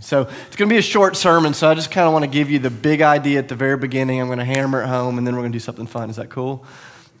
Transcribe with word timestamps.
So 0.00 0.22
it's 0.22 0.56
going 0.56 0.68
to 0.68 0.72
be 0.72 0.78
a 0.78 0.82
short 0.82 1.14
sermon, 1.14 1.52
so 1.52 1.68
I 1.68 1.74
just 1.74 1.90
kind 1.90 2.06
of 2.06 2.14
want 2.14 2.24
to 2.24 2.30
give 2.30 2.50
you 2.50 2.58
the 2.58 2.70
big 2.70 3.02
idea 3.02 3.38
at 3.38 3.48
the 3.48 3.54
very 3.54 3.76
beginning. 3.76 4.18
I'm 4.18 4.28
going 4.28 4.38
to 4.38 4.44
hammer 4.46 4.82
it 4.82 4.86
home, 4.86 5.18
and 5.18 5.26
then 5.26 5.34
we're 5.34 5.42
going 5.42 5.52
to 5.52 5.56
do 5.56 5.60
something 5.60 5.86
fun. 5.86 6.08
Is 6.08 6.16
that 6.16 6.30
cool? 6.30 6.64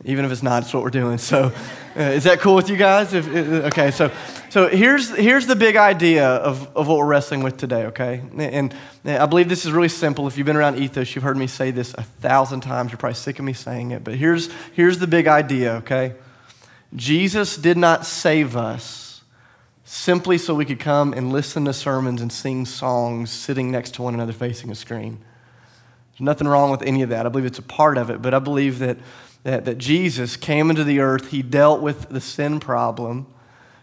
Even 0.06 0.24
if 0.24 0.32
it's 0.32 0.42
not, 0.42 0.62
it's 0.62 0.72
what 0.72 0.82
we're 0.82 0.88
doing. 0.88 1.18
So, 1.18 1.52
uh, 1.94 2.00
is 2.00 2.24
that 2.24 2.40
cool 2.40 2.54
with 2.54 2.70
you 2.70 2.78
guys? 2.78 3.12
If, 3.12 3.28
uh, 3.28 3.66
okay, 3.66 3.90
so 3.90 4.10
so 4.48 4.68
here's 4.68 5.14
here's 5.14 5.46
the 5.46 5.56
big 5.56 5.76
idea 5.76 6.26
of, 6.26 6.74
of 6.74 6.88
what 6.88 6.96
we're 6.96 7.06
wrestling 7.06 7.42
with 7.42 7.58
today. 7.58 7.84
Okay, 7.86 8.22
and, 8.38 8.72
and 9.04 9.18
I 9.18 9.26
believe 9.26 9.50
this 9.50 9.66
is 9.66 9.72
really 9.72 9.90
simple. 9.90 10.26
If 10.26 10.38
you've 10.38 10.46
been 10.46 10.56
around 10.56 10.78
Ethos, 10.78 11.14
you've 11.14 11.24
heard 11.24 11.36
me 11.36 11.46
say 11.46 11.70
this 11.70 11.92
a 11.98 12.02
thousand 12.02 12.62
times. 12.62 12.92
You're 12.92 12.98
probably 12.98 13.16
sick 13.16 13.38
of 13.38 13.44
me 13.44 13.52
saying 13.52 13.90
it, 13.90 14.02
but 14.02 14.14
here's 14.14 14.48
here's 14.72 14.98
the 14.98 15.06
big 15.06 15.26
idea. 15.26 15.74
Okay, 15.74 16.14
Jesus 16.96 17.58
did 17.58 17.76
not 17.76 18.06
save 18.06 18.56
us 18.56 19.09
simply 19.90 20.38
so 20.38 20.54
we 20.54 20.64
could 20.64 20.78
come 20.78 21.12
and 21.12 21.32
listen 21.32 21.64
to 21.64 21.72
sermons 21.72 22.22
and 22.22 22.32
sing 22.32 22.64
songs 22.64 23.28
sitting 23.30 23.72
next 23.72 23.94
to 23.94 24.02
one 24.02 24.14
another 24.14 24.32
facing 24.32 24.70
a 24.70 24.74
screen. 24.74 25.18
There's 26.12 26.20
nothing 26.20 26.46
wrong 26.46 26.70
with 26.70 26.82
any 26.82 27.02
of 27.02 27.08
that. 27.08 27.26
I 27.26 27.28
believe 27.28 27.46
it's 27.46 27.58
a 27.58 27.62
part 27.62 27.98
of 27.98 28.08
it, 28.08 28.22
but 28.22 28.32
I 28.32 28.38
believe 28.38 28.78
that 28.78 28.98
that, 29.42 29.64
that 29.64 29.78
Jesus 29.78 30.36
came 30.36 30.70
into 30.70 30.84
the 30.84 31.00
earth, 31.00 31.30
he 31.30 31.42
dealt 31.42 31.80
with 31.80 32.08
the 32.08 32.20
sin 32.20 32.60
problem. 32.60 33.26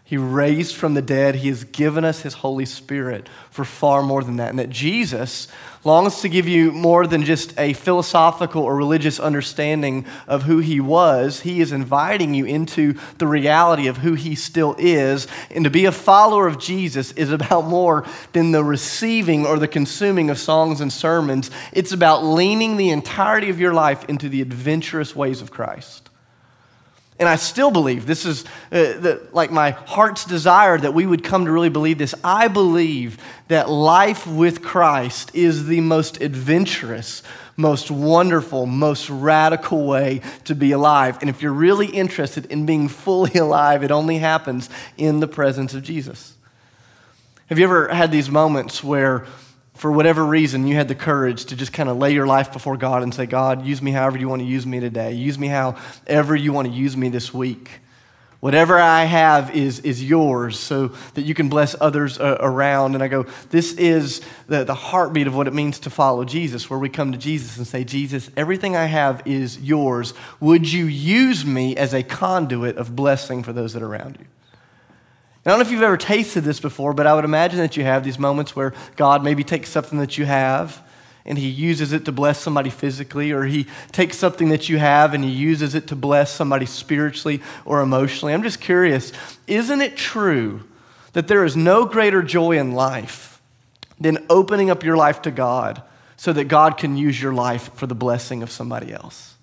He 0.08 0.16
raised 0.16 0.74
from 0.74 0.94
the 0.94 1.02
dead. 1.02 1.34
He 1.34 1.48
has 1.48 1.64
given 1.64 2.02
us 2.02 2.22
His 2.22 2.32
Holy 2.32 2.64
Spirit 2.64 3.28
for 3.50 3.62
far 3.62 4.02
more 4.02 4.24
than 4.24 4.36
that. 4.36 4.48
And 4.48 4.58
that 4.58 4.70
Jesus 4.70 5.48
longs 5.84 6.22
to 6.22 6.30
give 6.30 6.48
you 6.48 6.72
more 6.72 7.06
than 7.06 7.26
just 7.26 7.52
a 7.60 7.74
philosophical 7.74 8.62
or 8.62 8.74
religious 8.74 9.20
understanding 9.20 10.06
of 10.26 10.44
who 10.44 10.60
He 10.60 10.80
was. 10.80 11.40
He 11.40 11.60
is 11.60 11.72
inviting 11.72 12.32
you 12.32 12.46
into 12.46 12.94
the 13.18 13.26
reality 13.26 13.86
of 13.86 13.98
who 13.98 14.14
He 14.14 14.34
still 14.34 14.74
is. 14.78 15.26
And 15.50 15.64
to 15.64 15.70
be 15.70 15.84
a 15.84 15.92
follower 15.92 16.46
of 16.46 16.58
Jesus 16.58 17.12
is 17.12 17.30
about 17.30 17.66
more 17.66 18.06
than 18.32 18.52
the 18.52 18.64
receiving 18.64 19.44
or 19.44 19.58
the 19.58 19.68
consuming 19.68 20.30
of 20.30 20.38
songs 20.38 20.80
and 20.80 20.90
sermons, 20.90 21.50
it's 21.70 21.92
about 21.92 22.24
leaning 22.24 22.78
the 22.78 22.88
entirety 22.88 23.50
of 23.50 23.60
your 23.60 23.74
life 23.74 24.06
into 24.06 24.30
the 24.30 24.40
adventurous 24.40 25.14
ways 25.14 25.42
of 25.42 25.50
Christ. 25.50 26.08
And 27.18 27.28
I 27.28 27.36
still 27.36 27.72
believe 27.72 28.06
this 28.06 28.24
is 28.24 28.44
uh, 28.70 28.94
the, 29.00 29.26
like 29.32 29.50
my 29.50 29.72
heart's 29.72 30.24
desire 30.24 30.78
that 30.78 30.94
we 30.94 31.04
would 31.04 31.24
come 31.24 31.46
to 31.46 31.52
really 31.52 31.68
believe 31.68 31.98
this. 31.98 32.14
I 32.22 32.46
believe 32.46 33.18
that 33.48 33.68
life 33.68 34.26
with 34.26 34.62
Christ 34.62 35.34
is 35.34 35.66
the 35.66 35.80
most 35.80 36.20
adventurous, 36.20 37.24
most 37.56 37.90
wonderful, 37.90 38.66
most 38.66 39.10
radical 39.10 39.84
way 39.84 40.20
to 40.44 40.54
be 40.54 40.70
alive. 40.70 41.18
And 41.20 41.28
if 41.28 41.42
you're 41.42 41.52
really 41.52 41.88
interested 41.88 42.46
in 42.46 42.66
being 42.66 42.86
fully 42.86 43.34
alive, 43.38 43.82
it 43.82 43.90
only 43.90 44.18
happens 44.18 44.70
in 44.96 45.18
the 45.18 45.28
presence 45.28 45.74
of 45.74 45.82
Jesus. 45.82 46.34
Have 47.46 47.58
you 47.58 47.64
ever 47.64 47.88
had 47.88 48.12
these 48.12 48.30
moments 48.30 48.84
where 48.84 49.26
for 49.78 49.92
whatever 49.92 50.24
reason, 50.24 50.66
you 50.66 50.74
had 50.74 50.88
the 50.88 50.94
courage 50.94 51.46
to 51.46 51.56
just 51.56 51.72
kind 51.72 51.88
of 51.88 51.96
lay 51.96 52.12
your 52.12 52.26
life 52.26 52.52
before 52.52 52.76
God 52.76 53.02
and 53.02 53.14
say, 53.14 53.26
God, 53.26 53.64
use 53.64 53.80
me 53.80 53.92
however 53.92 54.18
you 54.18 54.28
want 54.28 54.42
to 54.42 54.46
use 54.46 54.66
me 54.66 54.80
today. 54.80 55.12
Use 55.12 55.38
me 55.38 55.46
however 55.46 56.34
you 56.34 56.52
want 56.52 56.68
to 56.68 56.74
use 56.74 56.96
me 56.96 57.08
this 57.08 57.32
week. 57.32 57.80
Whatever 58.40 58.78
I 58.78 59.04
have 59.04 59.54
is, 59.56 59.80
is 59.80 60.02
yours 60.02 60.58
so 60.58 60.88
that 61.14 61.22
you 61.22 61.34
can 61.34 61.48
bless 61.48 61.74
others 61.80 62.20
uh, 62.20 62.38
around. 62.40 62.94
And 62.94 63.02
I 63.02 63.08
go, 63.08 63.24
this 63.50 63.72
is 63.72 64.20
the, 64.46 64.62
the 64.62 64.74
heartbeat 64.74 65.26
of 65.26 65.34
what 65.34 65.48
it 65.48 65.54
means 65.54 65.80
to 65.80 65.90
follow 65.90 66.24
Jesus, 66.24 66.70
where 66.70 66.78
we 66.78 66.88
come 66.88 67.10
to 67.10 67.18
Jesus 67.18 67.56
and 67.56 67.66
say, 67.66 67.82
Jesus, 67.82 68.30
everything 68.36 68.76
I 68.76 68.84
have 68.84 69.22
is 69.26 69.58
yours. 69.58 70.14
Would 70.38 70.72
you 70.72 70.86
use 70.86 71.44
me 71.44 71.76
as 71.76 71.92
a 71.92 72.04
conduit 72.04 72.76
of 72.76 72.94
blessing 72.94 73.42
for 73.42 73.52
those 73.52 73.72
that 73.72 73.82
are 73.82 73.88
around 73.88 74.18
you? 74.20 74.26
I 75.48 75.52
don't 75.52 75.60
know 75.60 75.64
if 75.64 75.72
you've 75.72 75.82
ever 75.82 75.96
tasted 75.96 76.44
this 76.44 76.60
before, 76.60 76.92
but 76.92 77.06
I 77.06 77.14
would 77.14 77.24
imagine 77.24 77.58
that 77.60 77.74
you 77.74 77.82
have 77.82 78.04
these 78.04 78.18
moments 78.18 78.54
where 78.54 78.74
God 78.96 79.24
maybe 79.24 79.42
takes 79.42 79.70
something 79.70 79.98
that 79.98 80.18
you 80.18 80.26
have 80.26 80.86
and 81.24 81.38
he 81.38 81.48
uses 81.48 81.94
it 81.94 82.04
to 82.04 82.12
bless 82.12 82.38
somebody 82.38 82.68
physically, 82.68 83.32
or 83.32 83.44
he 83.44 83.66
takes 83.90 84.18
something 84.18 84.50
that 84.50 84.68
you 84.68 84.76
have 84.76 85.14
and 85.14 85.24
he 85.24 85.30
uses 85.30 85.74
it 85.74 85.86
to 85.86 85.96
bless 85.96 86.30
somebody 86.34 86.66
spiritually 86.66 87.40
or 87.64 87.80
emotionally. 87.80 88.34
I'm 88.34 88.42
just 88.42 88.60
curious 88.60 89.10
isn't 89.46 89.80
it 89.80 89.96
true 89.96 90.64
that 91.14 91.28
there 91.28 91.46
is 91.46 91.56
no 91.56 91.86
greater 91.86 92.22
joy 92.22 92.58
in 92.58 92.72
life 92.72 93.40
than 93.98 94.26
opening 94.28 94.68
up 94.68 94.84
your 94.84 94.98
life 94.98 95.22
to 95.22 95.30
God 95.30 95.82
so 96.18 96.30
that 96.34 96.44
God 96.44 96.76
can 96.76 96.98
use 96.98 97.22
your 97.22 97.32
life 97.32 97.72
for 97.72 97.86
the 97.86 97.94
blessing 97.94 98.42
of 98.42 98.50
somebody 98.50 98.92
else? 98.92 99.34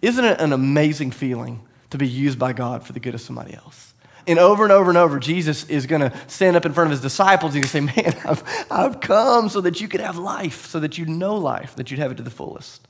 Isn't 0.00 0.24
it 0.24 0.40
an 0.40 0.54
amazing 0.54 1.10
feeling 1.10 1.60
to 1.90 1.98
be 1.98 2.08
used 2.08 2.38
by 2.38 2.54
God 2.54 2.82
for 2.82 2.94
the 2.94 3.00
good 3.00 3.14
of 3.14 3.20
somebody 3.20 3.52
else? 3.52 3.91
And 4.26 4.38
over 4.38 4.62
and 4.62 4.72
over 4.72 4.88
and 4.88 4.98
over, 4.98 5.18
Jesus 5.18 5.64
is 5.64 5.86
going 5.86 6.00
to 6.00 6.12
stand 6.28 6.56
up 6.56 6.64
in 6.64 6.72
front 6.72 6.88
of 6.88 6.90
his 6.92 7.00
disciples. 7.00 7.54
He's 7.54 7.72
going 7.72 7.86
to 7.86 7.92
say, 7.92 8.02
Man, 8.02 8.16
I've, 8.24 8.66
I've 8.70 9.00
come 9.00 9.48
so 9.48 9.60
that 9.62 9.80
you 9.80 9.88
could 9.88 10.00
have 10.00 10.16
life, 10.16 10.66
so 10.66 10.78
that 10.80 10.96
you 10.96 11.06
know 11.06 11.34
life, 11.34 11.74
that 11.76 11.90
you'd 11.90 11.98
have 11.98 12.12
it 12.12 12.16
to 12.16 12.22
the 12.22 12.30
fullest. 12.30 12.86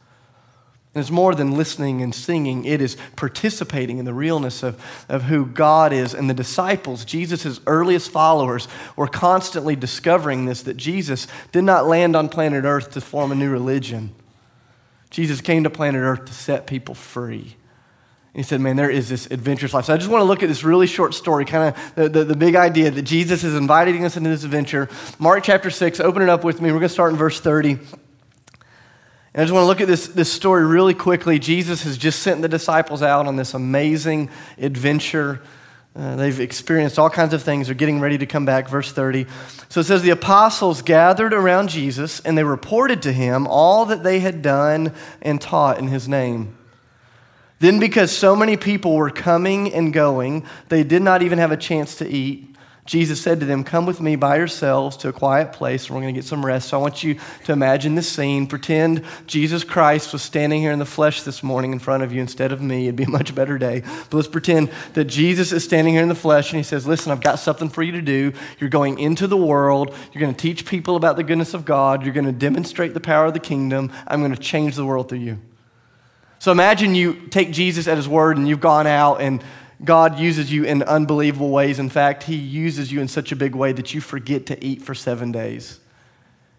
And 0.94 1.00
it's 1.00 1.10
more 1.10 1.34
than 1.34 1.52
listening 1.52 2.02
and 2.02 2.14
singing, 2.14 2.66
it 2.66 2.82
is 2.82 2.98
participating 3.16 3.96
in 3.96 4.04
the 4.04 4.12
realness 4.12 4.62
of, 4.62 4.78
of 5.08 5.22
who 5.22 5.46
God 5.46 5.90
is. 5.90 6.12
And 6.12 6.28
the 6.28 6.34
disciples, 6.34 7.06
Jesus' 7.06 7.60
earliest 7.66 8.10
followers, 8.10 8.68
were 8.94 9.08
constantly 9.08 9.74
discovering 9.74 10.44
this 10.44 10.62
that 10.64 10.76
Jesus 10.76 11.28
did 11.50 11.64
not 11.64 11.86
land 11.86 12.14
on 12.14 12.28
planet 12.28 12.64
Earth 12.64 12.90
to 12.90 13.00
form 13.00 13.32
a 13.32 13.34
new 13.34 13.48
religion. 13.48 14.14
Jesus 15.08 15.40
came 15.40 15.64
to 15.64 15.70
planet 15.70 16.02
Earth 16.02 16.26
to 16.26 16.34
set 16.34 16.66
people 16.66 16.94
free 16.94 17.56
he 18.34 18.42
said, 18.42 18.60
Man, 18.60 18.76
there 18.76 18.90
is 18.90 19.08
this 19.08 19.26
adventurous 19.26 19.74
life. 19.74 19.84
So 19.86 19.94
I 19.94 19.98
just 19.98 20.08
want 20.08 20.22
to 20.22 20.26
look 20.26 20.42
at 20.42 20.48
this 20.48 20.64
really 20.64 20.86
short 20.86 21.14
story, 21.14 21.44
kind 21.44 21.74
of 21.74 21.94
the, 21.94 22.08
the, 22.08 22.24
the, 22.24 22.36
big 22.36 22.54
idea 22.54 22.90
that 22.90 23.02
Jesus 23.02 23.44
is 23.44 23.54
inviting 23.54 24.04
us 24.04 24.16
into 24.16 24.30
this 24.30 24.44
adventure. 24.44 24.88
Mark 25.18 25.44
chapter 25.44 25.68
6, 25.70 26.00
open 26.00 26.22
it 26.22 26.30
up 26.30 26.42
with 26.42 26.60
me. 26.60 26.70
We're 26.70 26.78
going 26.78 26.88
to 26.88 26.88
start 26.88 27.12
in 27.12 27.18
verse 27.18 27.40
30. 27.40 27.72
And 29.34 29.40
I 29.40 29.44
just 29.44 29.52
want 29.52 29.64
to 29.64 29.66
look 29.66 29.80
at 29.82 29.88
this, 29.88 30.08
this 30.08 30.32
story 30.32 30.64
really 30.64 30.94
quickly. 30.94 31.38
Jesus 31.38 31.82
has 31.84 31.98
just 31.98 32.20
sent 32.20 32.40
the 32.42 32.48
disciples 32.48 33.02
out 33.02 33.26
on 33.26 33.36
this 33.36 33.52
amazing 33.52 34.30
adventure. 34.58 35.42
Uh, 35.94 36.16
they've 36.16 36.40
experienced 36.40 36.98
all 36.98 37.10
kinds 37.10 37.34
of 37.34 37.42
things. 37.42 37.66
They're 37.66 37.74
getting 37.74 38.00
ready 38.00 38.16
to 38.16 38.26
come 38.26 38.46
back. 38.46 38.66
Verse 38.66 38.92
30. 38.92 39.26
So 39.68 39.80
it 39.80 39.84
says, 39.84 40.00
The 40.00 40.10
apostles 40.10 40.80
gathered 40.80 41.34
around 41.34 41.68
Jesus, 41.68 42.20
and 42.20 42.36
they 42.36 42.44
reported 42.44 43.02
to 43.02 43.12
him 43.12 43.46
all 43.46 43.84
that 43.86 44.02
they 44.02 44.20
had 44.20 44.40
done 44.40 44.94
and 45.20 45.38
taught 45.38 45.78
in 45.78 45.88
his 45.88 46.08
name. 46.08 46.56
Then, 47.62 47.78
because 47.78 48.10
so 48.10 48.34
many 48.34 48.56
people 48.56 48.96
were 48.96 49.08
coming 49.08 49.72
and 49.72 49.92
going, 49.92 50.44
they 50.68 50.82
did 50.82 51.00
not 51.00 51.22
even 51.22 51.38
have 51.38 51.52
a 51.52 51.56
chance 51.56 51.94
to 51.98 52.08
eat. 52.08 52.56
Jesus 52.86 53.22
said 53.22 53.38
to 53.38 53.46
them, 53.46 53.62
Come 53.62 53.86
with 53.86 54.00
me 54.00 54.16
by 54.16 54.38
yourselves 54.38 54.96
to 54.96 55.08
a 55.08 55.12
quiet 55.12 55.52
place, 55.52 55.86
and 55.86 55.94
we're 55.94 56.02
going 56.02 56.12
to 56.12 56.20
get 56.20 56.26
some 56.26 56.44
rest. 56.44 56.70
So 56.70 56.78
I 56.78 56.82
want 56.82 57.04
you 57.04 57.20
to 57.44 57.52
imagine 57.52 57.94
this 57.94 58.08
scene. 58.08 58.48
Pretend 58.48 59.04
Jesus 59.28 59.62
Christ 59.62 60.12
was 60.12 60.22
standing 60.22 60.60
here 60.60 60.72
in 60.72 60.80
the 60.80 60.84
flesh 60.84 61.22
this 61.22 61.44
morning 61.44 61.70
in 61.70 61.78
front 61.78 62.02
of 62.02 62.12
you 62.12 62.20
instead 62.20 62.50
of 62.50 62.60
me. 62.60 62.88
It'd 62.88 62.96
be 62.96 63.04
a 63.04 63.08
much 63.08 63.32
better 63.32 63.58
day. 63.58 63.84
But 64.10 64.14
let's 64.14 64.26
pretend 64.26 64.72
that 64.94 65.04
Jesus 65.04 65.52
is 65.52 65.62
standing 65.62 65.94
here 65.94 66.02
in 66.02 66.08
the 66.08 66.16
flesh, 66.16 66.50
and 66.50 66.56
he 66.56 66.64
says, 66.64 66.84
Listen, 66.84 67.12
I've 67.12 67.20
got 67.20 67.38
something 67.38 67.68
for 67.68 67.84
you 67.84 67.92
to 67.92 68.02
do. 68.02 68.32
You're 68.58 68.70
going 68.70 68.98
into 68.98 69.28
the 69.28 69.36
world. 69.36 69.94
You're 70.12 70.20
going 70.20 70.34
to 70.34 70.42
teach 70.42 70.66
people 70.66 70.96
about 70.96 71.14
the 71.14 71.22
goodness 71.22 71.54
of 71.54 71.64
God. 71.64 72.02
You're 72.02 72.12
going 72.12 72.26
to 72.26 72.32
demonstrate 72.32 72.92
the 72.92 72.98
power 72.98 73.26
of 73.26 73.34
the 73.34 73.38
kingdom. 73.38 73.92
I'm 74.08 74.18
going 74.18 74.34
to 74.34 74.42
change 74.42 74.74
the 74.74 74.84
world 74.84 75.08
through 75.08 75.20
you. 75.20 75.38
So 76.42 76.50
imagine 76.50 76.96
you 76.96 77.28
take 77.28 77.52
Jesus 77.52 77.86
at 77.86 77.96
his 77.96 78.08
word 78.08 78.36
and 78.36 78.48
you've 78.48 78.58
gone 78.58 78.88
out 78.88 79.20
and 79.20 79.44
God 79.84 80.18
uses 80.18 80.52
you 80.52 80.64
in 80.64 80.82
unbelievable 80.82 81.50
ways. 81.50 81.78
In 81.78 81.88
fact, 81.88 82.24
he 82.24 82.34
uses 82.34 82.90
you 82.90 83.00
in 83.00 83.06
such 83.06 83.30
a 83.30 83.36
big 83.36 83.54
way 83.54 83.70
that 83.70 83.94
you 83.94 84.00
forget 84.00 84.46
to 84.46 84.64
eat 84.64 84.82
for 84.82 84.92
seven 84.92 85.30
days. 85.30 85.78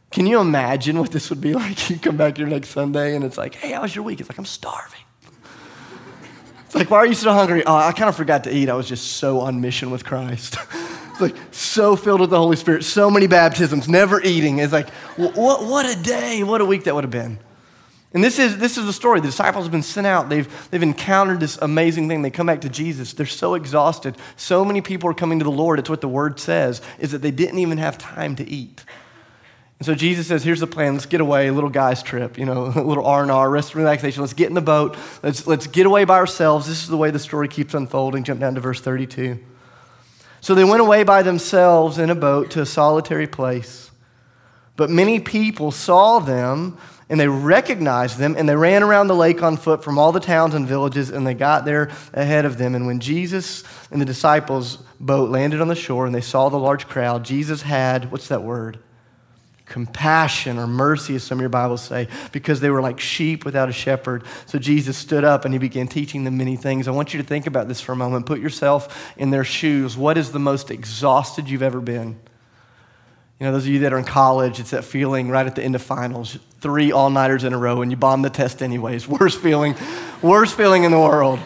Can 0.09 0.25
you 0.25 0.39
imagine 0.39 0.97
what 0.99 1.11
this 1.11 1.29
would 1.29 1.41
be 1.41 1.53
like? 1.53 1.89
You 1.89 1.99
come 1.99 2.15
back 2.15 2.37
here 2.37 2.47
next 2.47 2.69
Sunday 2.69 3.13
and 3.13 3.25
it's 3.25 3.37
like, 3.37 3.55
hey, 3.55 3.73
how 3.73 3.81
was 3.81 3.93
your 3.93 4.05
week? 4.05 4.21
It's 4.21 4.29
like, 4.29 4.37
I'm 4.37 4.45
starving. 4.45 5.01
It's 6.65 6.75
like, 6.75 6.89
why 6.89 6.99
are 6.99 7.05
you 7.05 7.13
so 7.13 7.33
hungry? 7.33 7.65
Oh, 7.65 7.75
I 7.75 7.91
kind 7.91 8.07
of 8.07 8.15
forgot 8.15 8.45
to 8.45 8.55
eat. 8.55 8.69
I 8.69 8.75
was 8.75 8.87
just 8.87 9.17
so 9.17 9.41
on 9.41 9.59
mission 9.59 9.91
with 9.91 10.05
Christ. 10.05 10.55
it's 11.11 11.19
like 11.19 11.35
so 11.51 11.97
filled 11.97 12.21
with 12.21 12.29
the 12.29 12.37
Holy 12.37 12.55
Spirit, 12.55 12.85
so 12.85 13.11
many 13.11 13.27
baptisms, 13.27 13.89
never 13.89 14.21
eating. 14.21 14.59
It's 14.59 14.71
like, 14.71 14.89
what, 15.17 15.65
what 15.65 15.85
a 15.85 16.01
day, 16.01 16.41
what 16.41 16.61
a 16.61 16.65
week 16.65 16.85
that 16.85 16.95
would 16.95 17.03
have 17.03 17.11
been. 17.11 17.37
And 18.13 18.23
this 18.23 18.37
is, 18.37 18.57
this 18.59 18.77
is 18.77 18.85
the 18.85 18.93
story. 18.93 19.19
The 19.19 19.27
disciples 19.27 19.65
have 19.65 19.71
been 19.71 19.81
sent 19.81 20.05
out. 20.05 20.29
They've, 20.29 20.69
they've 20.69 20.83
encountered 20.83 21.39
this 21.39 21.57
amazing 21.61 22.07
thing. 22.07 22.21
They 22.21 22.29
come 22.29 22.45
back 22.45 22.61
to 22.61 22.69
Jesus. 22.69 23.13
They're 23.13 23.25
so 23.25 23.55
exhausted. 23.55 24.17
So 24.35 24.63
many 24.63 24.81
people 24.81 25.09
are 25.09 25.15
coming 25.15 25.39
to 25.39 25.45
the 25.45 25.51
Lord. 25.51 25.79
It's 25.79 25.89
what 25.89 26.01
the 26.01 26.07
word 26.07 26.39
says, 26.39 26.81
is 26.99 27.11
that 27.11 27.23
they 27.23 27.31
didn't 27.31 27.57
even 27.57 27.79
have 27.79 27.97
time 27.97 28.35
to 28.35 28.47
eat. 28.47 28.85
And 29.79 29.85
so 29.87 29.95
Jesus 29.95 30.27
says, 30.27 30.43
here's 30.43 30.59
the 30.59 30.67
plan. 30.67 30.93
Let's 30.93 31.07
get 31.07 31.21
away, 31.21 31.47
a 31.47 31.53
little 31.53 31.71
guy's 31.71 32.03
trip, 32.03 32.37
you 32.37 32.45
know, 32.45 32.65
a 32.75 32.83
little 32.83 33.05
R&R, 33.05 33.49
rest 33.49 33.73
and 33.73 33.83
relaxation. 33.83 34.21
Let's 34.21 34.33
get 34.33 34.47
in 34.47 34.53
the 34.53 34.61
boat. 34.61 34.95
Let's, 35.23 35.47
let's 35.47 35.65
get 35.65 35.87
away 35.87 36.05
by 36.05 36.17
ourselves. 36.17 36.67
This 36.67 36.83
is 36.83 36.89
the 36.89 36.97
way 36.97 37.09
the 37.09 37.19
story 37.19 37.47
keeps 37.47 37.73
unfolding. 37.73 38.23
Jump 38.23 38.39
down 38.39 38.53
to 38.55 38.61
verse 38.61 38.79
32. 38.79 39.39
So 40.39 40.53
they 40.53 40.63
went 40.63 40.81
away 40.81 41.03
by 41.03 41.23
themselves 41.23 41.97
in 41.97 42.11
a 42.11 42.15
boat 42.15 42.51
to 42.51 42.61
a 42.61 42.65
solitary 42.65 43.27
place. 43.27 43.91
But 44.75 44.89
many 44.89 45.19
people 45.19 45.71
saw 45.71 46.19
them 46.19 46.77
and 47.13 47.19
they 47.19 47.27
recognized 47.27 48.17
them 48.17 48.33
and 48.35 48.49
they 48.49 48.55
ran 48.55 48.81
around 48.81 49.05
the 49.05 49.13
lake 49.13 49.43
on 49.43 49.55
foot 49.55 49.83
from 49.83 49.99
all 49.99 50.11
the 50.11 50.19
towns 50.19 50.55
and 50.55 50.67
villages 50.67 51.11
and 51.11 51.27
they 51.27 51.35
got 51.35 51.63
there 51.63 51.91
ahead 52.11 52.43
of 52.43 52.57
them. 52.57 52.73
And 52.73 52.87
when 52.87 52.99
Jesus 52.99 53.63
and 53.91 54.01
the 54.01 54.05
disciples' 54.05 54.77
boat 54.99 55.29
landed 55.29 55.61
on 55.61 55.67
the 55.67 55.75
shore 55.75 56.07
and 56.07 56.15
they 56.15 56.21
saw 56.21 56.49
the 56.49 56.57
large 56.57 56.87
crowd, 56.87 57.23
Jesus 57.23 57.61
had, 57.61 58.11
what's 58.11 58.29
that 58.29 58.41
word? 58.41 58.79
compassion 59.65 60.57
or 60.57 60.65
mercy, 60.65 61.15
as 61.15 61.23
some 61.23 61.37
of 61.37 61.41
your 61.41 61.49
Bibles 61.49 61.83
say, 61.83 62.07
because 62.31 62.59
they 62.61 62.71
were 62.71 62.81
like 62.81 62.99
sheep 62.99 63.45
without 63.45 63.69
a 63.69 63.71
shepherd. 63.71 64.23
So 64.47 64.57
Jesus 64.57 64.97
stood 64.97 65.23
up 65.23 65.45
and 65.45 65.53
he 65.53 65.57
began 65.59 65.87
teaching 65.87 66.23
them 66.23 66.37
many 66.37 66.55
things. 66.55 66.87
I 66.87 66.91
want 66.91 67.13
you 67.13 67.21
to 67.21 67.27
think 67.27 67.45
about 67.45 67.67
this 67.67 67.79
for 67.79 67.91
a 67.91 67.95
moment. 67.95 68.25
Put 68.25 68.39
yourself 68.39 69.13
in 69.17 69.29
their 69.29 69.43
shoes. 69.43 69.95
What 69.95 70.17
is 70.17 70.31
the 70.31 70.39
most 70.39 70.71
exhausted 70.71 71.47
you've 71.47 71.63
ever 71.63 71.79
been? 71.79 72.19
You 73.43 73.49
know, 73.49 73.55
those 73.55 73.65
of 73.65 73.73
you 73.73 73.79
that 73.79 73.91
are 73.91 73.97
in 73.97 74.05
college, 74.05 74.61
it's 74.61 74.69
that 74.69 74.85
feeling 74.85 75.29
right 75.29 75.45
at 75.45 75.53
the 75.53 75.61
end 75.61 75.75
of 75.75 75.81
finals, 75.81 76.39
three 76.61 76.93
all 76.93 77.09
nighters 77.09 77.43
in 77.43 77.51
a 77.51 77.57
row, 77.57 77.81
and 77.81 77.91
you 77.91 77.97
bomb 77.97 78.21
the 78.21 78.29
test 78.29 78.63
anyways. 78.63 79.05
Worst 79.09 79.41
feeling, 79.41 79.75
worst 80.21 80.55
feeling 80.55 80.85
in 80.85 80.91
the 80.91 80.97
world 80.97 81.39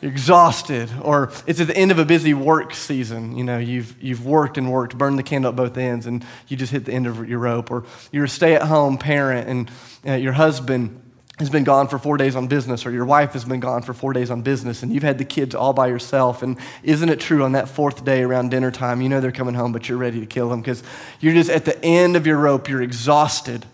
exhausted, 0.00 0.90
or 1.02 1.30
it's 1.46 1.60
at 1.60 1.66
the 1.66 1.76
end 1.76 1.90
of 1.90 1.98
a 1.98 2.06
busy 2.06 2.32
work 2.32 2.72
season. 2.72 3.36
You 3.36 3.44
know, 3.44 3.58
you've, 3.58 4.02
you've 4.02 4.24
worked 4.24 4.56
and 4.56 4.72
worked, 4.72 4.96
burned 4.96 5.18
the 5.18 5.22
candle 5.22 5.50
at 5.50 5.56
both 5.56 5.76
ends, 5.76 6.06
and 6.06 6.24
you 6.48 6.56
just 6.56 6.72
hit 6.72 6.86
the 6.86 6.94
end 6.94 7.06
of 7.06 7.28
your 7.28 7.38
rope. 7.38 7.70
Or 7.70 7.84
you're 8.10 8.24
a 8.24 8.28
stay 8.28 8.54
at 8.54 8.62
home 8.62 8.96
parent, 8.96 9.46
and 9.46 9.70
uh, 10.06 10.14
your 10.14 10.32
husband 10.32 11.03
has 11.38 11.50
been 11.50 11.64
gone 11.64 11.88
for 11.88 11.98
four 11.98 12.16
days 12.16 12.36
on 12.36 12.46
business, 12.46 12.86
or 12.86 12.92
your 12.92 13.04
wife 13.04 13.32
has 13.32 13.44
been 13.44 13.58
gone 13.58 13.82
for 13.82 13.92
four 13.92 14.12
days 14.12 14.30
on 14.30 14.42
business, 14.42 14.84
and 14.84 14.92
you've 14.92 15.02
had 15.02 15.18
the 15.18 15.24
kids 15.24 15.54
all 15.54 15.72
by 15.72 15.88
yourself. 15.88 16.42
And 16.42 16.56
isn't 16.84 17.08
it 17.08 17.18
true 17.18 17.42
on 17.42 17.52
that 17.52 17.68
fourth 17.68 18.04
day 18.04 18.22
around 18.22 18.50
dinner 18.50 18.70
time, 18.70 19.00
you 19.00 19.08
know 19.08 19.20
they're 19.20 19.32
coming 19.32 19.54
home, 19.54 19.72
but 19.72 19.88
you're 19.88 19.98
ready 19.98 20.20
to 20.20 20.26
kill 20.26 20.48
them 20.48 20.60
because 20.60 20.84
you're 21.18 21.34
just 21.34 21.50
at 21.50 21.64
the 21.64 21.82
end 21.84 22.14
of 22.14 22.26
your 22.26 22.38
rope, 22.38 22.68
you're 22.68 22.82
exhausted. 22.82 23.66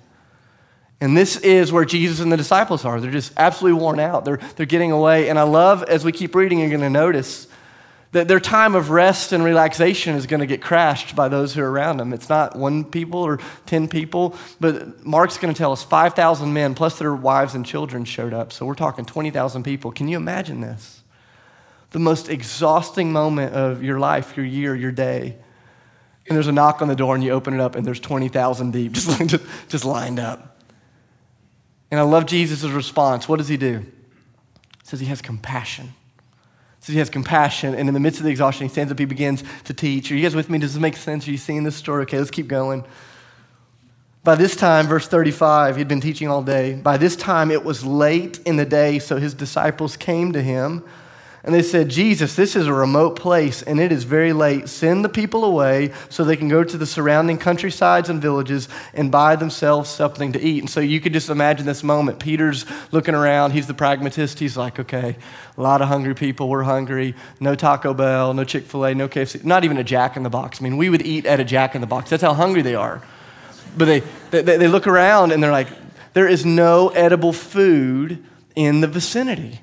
And 1.02 1.16
this 1.16 1.36
is 1.38 1.72
where 1.72 1.84
Jesus 1.84 2.20
and 2.20 2.30
the 2.30 2.36
disciples 2.36 2.84
are. 2.84 3.00
They're 3.00 3.10
just 3.10 3.32
absolutely 3.36 3.80
worn 3.80 3.98
out. 3.98 4.24
They're, 4.24 4.38
they're 4.56 4.66
getting 4.66 4.92
away. 4.92 5.30
And 5.30 5.38
I 5.38 5.44
love, 5.44 5.82
as 5.84 6.04
we 6.04 6.12
keep 6.12 6.34
reading, 6.34 6.60
you're 6.60 6.68
going 6.68 6.80
to 6.80 6.90
notice 6.90 7.46
that 8.12 8.26
their 8.26 8.40
time 8.40 8.74
of 8.74 8.90
rest 8.90 9.32
and 9.32 9.44
relaxation 9.44 10.16
is 10.16 10.26
going 10.26 10.40
to 10.40 10.46
get 10.46 10.60
crashed 10.60 11.14
by 11.14 11.28
those 11.28 11.54
who 11.54 11.62
are 11.62 11.70
around 11.70 11.98
them. 11.98 12.12
It's 12.12 12.28
not 12.28 12.56
one 12.56 12.84
people 12.84 13.20
or 13.20 13.38
10 13.66 13.86
people, 13.86 14.34
but 14.58 15.06
Mark's 15.06 15.38
going 15.38 15.54
to 15.54 15.58
tell 15.58 15.70
us 15.70 15.84
5,000 15.84 16.52
men 16.52 16.74
plus 16.74 16.98
their 16.98 17.14
wives 17.14 17.54
and 17.54 17.64
children 17.64 18.04
showed 18.04 18.34
up. 18.34 18.52
So 18.52 18.66
we're 18.66 18.74
talking 18.74 19.04
20,000 19.04 19.62
people. 19.62 19.92
Can 19.92 20.08
you 20.08 20.16
imagine 20.16 20.60
this? 20.60 21.02
The 21.92 22.00
most 22.00 22.28
exhausting 22.28 23.12
moment 23.12 23.54
of 23.54 23.82
your 23.82 24.00
life, 24.00 24.36
your 24.36 24.46
year, 24.46 24.74
your 24.74 24.92
day. 24.92 25.36
And 26.28 26.36
there's 26.36 26.48
a 26.48 26.52
knock 26.52 26.82
on 26.82 26.88
the 26.88 26.96
door, 26.96 27.14
and 27.14 27.22
you 27.22 27.30
open 27.30 27.54
it 27.54 27.60
up, 27.60 27.74
and 27.74 27.86
there's 27.86 28.00
20,000 28.00 28.72
deep 28.72 28.92
just, 28.92 29.36
just 29.68 29.84
lined 29.84 30.18
up. 30.18 30.60
And 31.90 31.98
I 31.98 32.04
love 32.04 32.26
Jesus' 32.26 32.64
response. 32.64 33.28
What 33.28 33.38
does 33.38 33.48
he 33.48 33.56
do? 33.56 33.78
He 33.78 33.86
says 34.84 35.00
he 35.00 35.06
has 35.06 35.22
compassion. 35.22 35.94
Says 36.80 36.94
he 36.94 36.98
has 36.98 37.10
compassion, 37.10 37.74
and 37.74 37.88
in 37.88 37.94
the 37.94 38.00
midst 38.00 38.20
of 38.20 38.24
the 38.24 38.30
exhaustion, 38.30 38.66
he 38.66 38.72
stands 38.72 38.90
up, 38.90 38.98
he 38.98 39.04
begins 39.04 39.44
to 39.64 39.74
teach. 39.74 40.10
Are 40.10 40.16
you 40.16 40.22
guys 40.22 40.34
with 40.34 40.48
me? 40.48 40.58
Does 40.58 40.72
this 40.74 40.80
make 40.80 40.96
sense? 40.96 41.28
Are 41.28 41.30
you 41.30 41.36
seeing 41.36 41.62
this 41.62 41.76
story? 41.76 42.02
Okay, 42.02 42.18
let's 42.18 42.30
keep 42.30 42.48
going. 42.48 42.84
By 44.24 44.34
this 44.34 44.56
time, 44.56 44.86
verse 44.86 45.06
35, 45.06 45.76
he'd 45.76 45.88
been 45.88 46.00
teaching 46.00 46.28
all 46.28 46.42
day. 46.42 46.74
By 46.74 46.96
this 46.96 47.16
time, 47.16 47.50
it 47.50 47.64
was 47.64 47.84
late 47.84 48.38
in 48.46 48.56
the 48.56 48.66
day, 48.66 48.98
so 48.98 49.16
his 49.16 49.34
disciples 49.34 49.96
came 49.96 50.32
to 50.32 50.42
him 50.42 50.84
and 51.42 51.54
they 51.54 51.62
said, 51.62 51.88
Jesus, 51.88 52.36
this 52.36 52.54
is 52.54 52.66
a 52.66 52.72
remote 52.72 53.16
place 53.16 53.62
and 53.62 53.80
it 53.80 53.92
is 53.92 54.04
very 54.04 54.34
late. 54.34 54.68
Send 54.68 55.02
the 55.02 55.08
people 55.08 55.42
away 55.42 55.92
so 56.10 56.22
they 56.22 56.36
can 56.36 56.48
go 56.48 56.62
to 56.62 56.76
the 56.76 56.84
surrounding 56.84 57.38
countrysides 57.38 58.10
and 58.10 58.20
villages 58.20 58.68
and 58.92 59.10
buy 59.10 59.36
themselves 59.36 59.88
something 59.88 60.32
to 60.32 60.40
eat. 60.40 60.58
And 60.58 60.68
so 60.68 60.80
you 60.80 61.00
could 61.00 61.14
just 61.14 61.30
imagine 61.30 61.64
this 61.64 61.82
moment. 61.82 62.18
Peter's 62.18 62.66
looking 62.92 63.14
around. 63.14 63.52
He's 63.52 63.66
the 63.66 63.74
pragmatist. 63.74 64.38
He's 64.38 64.58
like, 64.58 64.78
okay, 64.78 65.16
a 65.56 65.62
lot 65.62 65.80
of 65.80 65.88
hungry 65.88 66.14
people. 66.14 66.50
We're 66.50 66.64
hungry. 66.64 67.14
No 67.40 67.54
Taco 67.54 67.94
Bell, 67.94 68.34
no 68.34 68.44
Chick 68.44 68.64
fil 68.64 68.84
A, 68.84 68.94
no 68.94 69.08
KFC, 69.08 69.42
not 69.42 69.64
even 69.64 69.78
a 69.78 69.84
Jack 69.84 70.18
in 70.18 70.22
the 70.22 70.30
Box. 70.30 70.60
I 70.60 70.64
mean, 70.64 70.76
we 70.76 70.90
would 70.90 71.06
eat 71.06 71.24
at 71.24 71.40
a 71.40 71.44
Jack 71.44 71.74
in 71.74 71.80
the 71.80 71.86
Box. 71.86 72.10
That's 72.10 72.22
how 72.22 72.34
hungry 72.34 72.60
they 72.60 72.74
are. 72.74 73.02
But 73.78 73.86
they, 73.86 74.00
they, 74.30 74.42
they 74.42 74.68
look 74.68 74.86
around 74.86 75.32
and 75.32 75.42
they're 75.42 75.52
like, 75.52 75.68
there 76.12 76.28
is 76.28 76.44
no 76.44 76.88
edible 76.90 77.32
food 77.32 78.22
in 78.54 78.82
the 78.82 78.88
vicinity. 78.88 79.60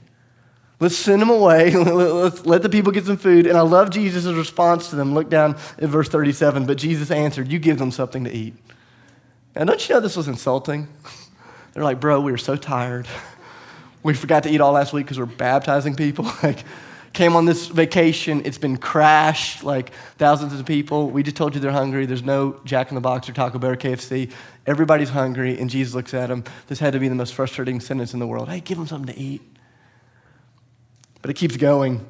Let's 0.80 0.96
send 0.96 1.22
them 1.22 1.30
away. 1.30 1.72
Let's 1.76 2.46
let 2.46 2.62
the 2.62 2.70
people 2.70 2.92
get 2.92 3.06
some 3.06 3.18
food. 3.18 3.48
And 3.48 3.58
I 3.58 3.62
love 3.62 3.90
Jesus' 3.90 4.26
response 4.26 4.90
to 4.92 4.96
them. 4.96 5.14
Look 5.14 5.30
down 5.30 5.56
at 5.80 5.90
verse 5.90 6.10
37. 6.10 6.66
But 6.66 6.78
Jesus 6.78 7.10
answered, 7.10 7.52
You 7.52 7.60
give 7.60 7.80
them 7.80 7.92
something 7.92 8.24
to 8.26 8.32
eat. 8.32 8.54
And 9.56 9.68
don't 9.68 9.90
you 9.90 9.96
know 9.96 10.02
this 10.02 10.16
was 10.16 10.28
insulting? 10.28 10.88
They're 11.74 11.84
like, 11.84 12.00
Bro, 12.00 12.22
we 12.22 12.32
were 12.32 12.38
so 12.38 12.56
tired. 12.56 13.08
We 14.04 14.14
forgot 14.14 14.44
to 14.44 14.50
eat 14.50 14.62
all 14.62 14.72
last 14.72 14.94
week 14.94 15.06
because 15.06 15.20
we're 15.20 15.26
baptizing 15.26 15.94
people. 15.94 16.32
like, 16.44 16.64
came 17.12 17.36
on 17.36 17.46
this 17.46 17.68
vacation. 17.68 18.44
It's 18.46 18.60
been 18.60 18.78
crashed, 18.78 19.64
like 19.64 19.92
thousands 20.18 20.58
of 20.58 20.66
people. 20.66 21.10
We 21.10 21.24
just 21.24 21.36
told 21.36 21.56
you 21.56 21.60
they're 21.60 21.72
hungry. 21.72 22.06
There's 22.06 22.24
no 22.24 22.62
Jack 22.64 22.90
in 22.90 22.96
the 22.96 23.02
Box 23.02 23.28
or 23.28 23.34
Taco 23.34 23.58
Bell 23.58 23.72
or 23.72 23.76
KFC. 23.76 24.32
Everybody's 24.66 25.10
hungry. 25.10 25.60
And 25.60 25.70
Jesus 25.70 25.94
looks 25.94 26.14
at 26.14 26.28
them. 26.28 26.44
This 26.68 26.80
had 26.80 26.94
to 26.94 27.00
be 27.00 27.10
the 27.10 27.16
most 27.16 27.34
frustrating 27.34 27.82
sentence 27.82 28.14
in 28.14 28.20
the 28.20 28.28
world. 28.28 28.48
Hey, 28.48 28.62
give 28.62 28.78
them 28.78 28.88
something 28.88 29.14
to 29.14 29.20
eat. 29.20 29.42
But 31.28 31.36
it 31.36 31.40
keeps 31.40 31.58
going. 31.58 32.06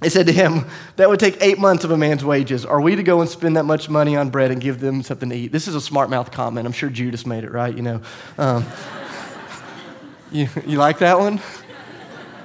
They 0.00 0.10
said 0.10 0.26
to 0.26 0.34
him, 0.34 0.66
That 0.96 1.08
would 1.08 1.18
take 1.18 1.38
eight 1.40 1.58
months 1.58 1.82
of 1.82 1.92
a 1.92 1.96
man's 1.96 2.22
wages. 2.22 2.66
Are 2.66 2.78
we 2.78 2.94
to 2.94 3.02
go 3.02 3.22
and 3.22 3.30
spend 3.30 3.56
that 3.56 3.64
much 3.64 3.88
money 3.88 4.16
on 4.16 4.28
bread 4.28 4.50
and 4.50 4.60
give 4.60 4.80
them 4.80 5.02
something 5.02 5.30
to 5.30 5.34
eat? 5.34 5.50
This 5.50 5.66
is 5.66 5.74
a 5.74 5.80
smart 5.80 6.10
mouth 6.10 6.30
comment. 6.30 6.66
I'm 6.66 6.74
sure 6.74 6.90
Judas 6.90 7.24
made 7.24 7.42
it, 7.42 7.52
right? 7.52 7.74
You 7.74 7.80
know. 7.80 8.02
Um, 8.36 8.66
you, 10.30 10.46
you 10.66 10.76
like 10.76 10.98
that 10.98 11.18
one? 11.18 11.40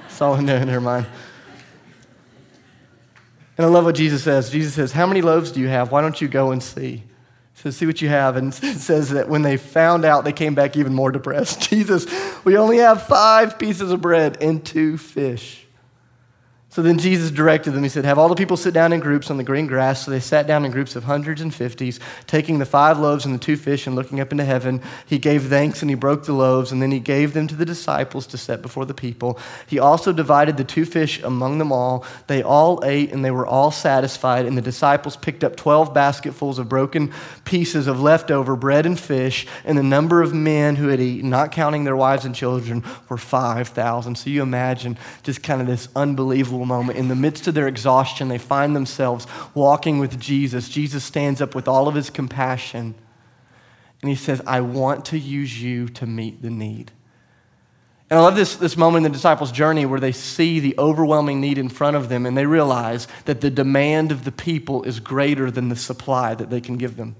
Saul, 0.08 0.36
there, 0.36 0.64
never 0.64 0.80
mind. 0.80 1.04
And 3.58 3.66
I 3.66 3.68
love 3.68 3.84
what 3.84 3.94
Jesus 3.94 4.24
says. 4.24 4.48
Jesus 4.48 4.72
says, 4.72 4.92
How 4.92 5.06
many 5.06 5.20
loaves 5.20 5.52
do 5.52 5.60
you 5.60 5.68
have? 5.68 5.92
Why 5.92 6.00
don't 6.00 6.18
you 6.18 6.28
go 6.28 6.50
and 6.50 6.62
see? 6.62 7.02
Says, 7.52 7.76
See 7.76 7.84
what 7.84 8.00
you 8.00 8.08
have. 8.08 8.36
And 8.36 8.54
it 8.62 8.78
says 8.78 9.10
that 9.10 9.28
when 9.28 9.42
they 9.42 9.58
found 9.58 10.06
out, 10.06 10.24
they 10.24 10.32
came 10.32 10.54
back 10.54 10.78
even 10.78 10.94
more 10.94 11.12
depressed. 11.12 11.60
Jesus, 11.68 12.06
we 12.42 12.56
only 12.56 12.78
have 12.78 13.06
five 13.06 13.58
pieces 13.58 13.90
of 13.90 14.00
bread 14.00 14.38
and 14.40 14.64
two 14.64 14.96
fish. 14.96 15.65
So 16.76 16.82
then 16.82 16.98
Jesus 16.98 17.30
directed 17.30 17.70
them. 17.70 17.82
He 17.82 17.88
said, 17.88 18.04
Have 18.04 18.18
all 18.18 18.28
the 18.28 18.34
people 18.34 18.58
sit 18.58 18.74
down 18.74 18.92
in 18.92 19.00
groups 19.00 19.30
on 19.30 19.38
the 19.38 19.42
green 19.42 19.66
grass. 19.66 20.04
So 20.04 20.10
they 20.10 20.20
sat 20.20 20.46
down 20.46 20.66
in 20.66 20.72
groups 20.72 20.94
of 20.94 21.04
hundreds 21.04 21.40
and 21.40 21.54
fifties, 21.54 21.98
taking 22.26 22.58
the 22.58 22.66
five 22.66 22.98
loaves 22.98 23.24
and 23.24 23.34
the 23.34 23.38
two 23.38 23.56
fish 23.56 23.86
and 23.86 23.96
looking 23.96 24.20
up 24.20 24.30
into 24.30 24.44
heaven. 24.44 24.82
He 25.06 25.18
gave 25.18 25.46
thanks 25.46 25.80
and 25.80 25.90
he 25.90 25.94
broke 25.94 26.26
the 26.26 26.34
loaves, 26.34 26.72
and 26.72 26.82
then 26.82 26.90
he 26.90 27.00
gave 27.00 27.32
them 27.32 27.46
to 27.46 27.54
the 27.54 27.64
disciples 27.64 28.26
to 28.26 28.36
set 28.36 28.60
before 28.60 28.84
the 28.84 28.92
people. 28.92 29.38
He 29.66 29.78
also 29.78 30.12
divided 30.12 30.58
the 30.58 30.64
two 30.64 30.84
fish 30.84 31.18
among 31.22 31.56
them 31.56 31.72
all. 31.72 32.04
They 32.26 32.42
all 32.42 32.84
ate 32.84 33.10
and 33.10 33.24
they 33.24 33.30
were 33.30 33.46
all 33.46 33.70
satisfied. 33.70 34.44
And 34.44 34.58
the 34.58 34.60
disciples 34.60 35.16
picked 35.16 35.44
up 35.44 35.56
12 35.56 35.94
basketfuls 35.94 36.58
of 36.58 36.68
broken 36.68 37.10
pieces 37.46 37.86
of 37.86 38.02
leftover 38.02 38.54
bread 38.54 38.84
and 38.84 39.00
fish. 39.00 39.46
And 39.64 39.78
the 39.78 39.82
number 39.82 40.20
of 40.20 40.34
men 40.34 40.76
who 40.76 40.88
had 40.88 41.00
eaten, 41.00 41.30
not 41.30 41.52
counting 41.52 41.84
their 41.84 41.96
wives 41.96 42.26
and 42.26 42.34
children, 42.34 42.84
were 43.08 43.16
5,000. 43.16 44.16
So 44.16 44.28
you 44.28 44.42
imagine 44.42 44.98
just 45.22 45.42
kind 45.42 45.62
of 45.62 45.66
this 45.66 45.88
unbelievable 45.96 46.65
moment. 46.66 46.98
In 46.98 47.08
the 47.08 47.14
midst 47.14 47.46
of 47.46 47.54
their 47.54 47.68
exhaustion, 47.68 48.28
they 48.28 48.38
find 48.38 48.76
themselves 48.76 49.26
walking 49.54 49.98
with 49.98 50.20
Jesus. 50.20 50.68
Jesus 50.68 51.04
stands 51.04 51.40
up 51.40 51.54
with 51.54 51.66
all 51.68 51.88
of 51.88 51.94
his 51.94 52.10
compassion 52.10 52.94
and 54.02 54.10
he 54.10 54.16
says, 54.16 54.42
I 54.46 54.60
want 54.60 55.06
to 55.06 55.18
use 55.18 55.62
you 55.62 55.88
to 55.88 56.06
meet 56.06 56.42
the 56.42 56.50
need. 56.50 56.92
And 58.08 58.20
I 58.20 58.22
love 58.22 58.36
this, 58.36 58.54
this 58.54 58.76
moment 58.76 59.04
in 59.04 59.10
the 59.10 59.16
disciples' 59.16 59.50
journey 59.50 59.84
where 59.84 59.98
they 59.98 60.12
see 60.12 60.60
the 60.60 60.76
overwhelming 60.78 61.40
need 61.40 61.58
in 61.58 61.68
front 61.68 61.96
of 61.96 62.08
them 62.08 62.24
and 62.24 62.36
they 62.36 62.46
realize 62.46 63.08
that 63.24 63.40
the 63.40 63.50
demand 63.50 64.12
of 64.12 64.24
the 64.24 64.30
people 64.30 64.84
is 64.84 65.00
greater 65.00 65.50
than 65.50 65.70
the 65.70 65.76
supply 65.76 66.34
that 66.34 66.50
they 66.50 66.60
can 66.60 66.76
give 66.76 66.96
them. 66.96 67.16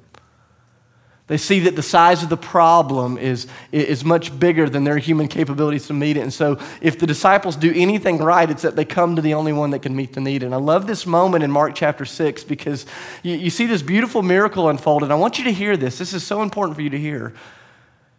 They 1.29 1.39
see 1.39 1.59
that 1.61 1.75
the 1.75 1.83
size 1.83 2.23
of 2.23 2.29
the 2.29 2.37
problem 2.37 3.19
is, 3.19 3.49
is 3.73 4.05
much 4.05 4.39
bigger 4.39 4.69
than 4.69 4.85
their 4.85 4.99
human 4.99 5.27
capabilities 5.27 5.89
to 5.89 5.93
meet 5.93 6.17
it. 6.17 6.21
And 6.21 6.33
so, 6.33 6.61
if 6.81 7.01
the 7.01 7.07
disciples 7.07 7.57
do 7.57 7.73
anything 7.75 8.19
right, 8.19 8.49
it's 8.49 8.63
that 8.63 8.77
they 8.77 8.85
come 8.85 9.17
to 9.17 9.23
the 9.23 9.35
only 9.35 9.53
one 9.53 9.71
that 9.71 9.83
can 9.83 9.97
meet 9.97 10.13
the 10.13 10.21
need. 10.21 10.45
And 10.45 10.55
I 10.55 10.59
love 10.59 10.87
this 10.87 11.05
moment 11.05 11.43
in 11.43 11.51
Mark 11.51 11.75
chapter 11.75 12.05
6 12.05 12.45
because 12.45 12.87
you, 13.25 13.35
you 13.35 13.51
see 13.51 13.67
this 13.67 13.83
beautiful 13.83 14.23
miracle 14.23 14.69
unfold. 14.69 15.03
And 15.03 15.13
I 15.13 15.17
want 15.17 15.37
you 15.39 15.45
to 15.45 15.53
hear 15.53 15.77
this. 15.77 15.99
This 15.99 16.13
is 16.13 16.23
so 16.23 16.43
important 16.43 16.77
for 16.77 16.83
you 16.83 16.91
to 16.91 16.99
hear. 16.99 17.35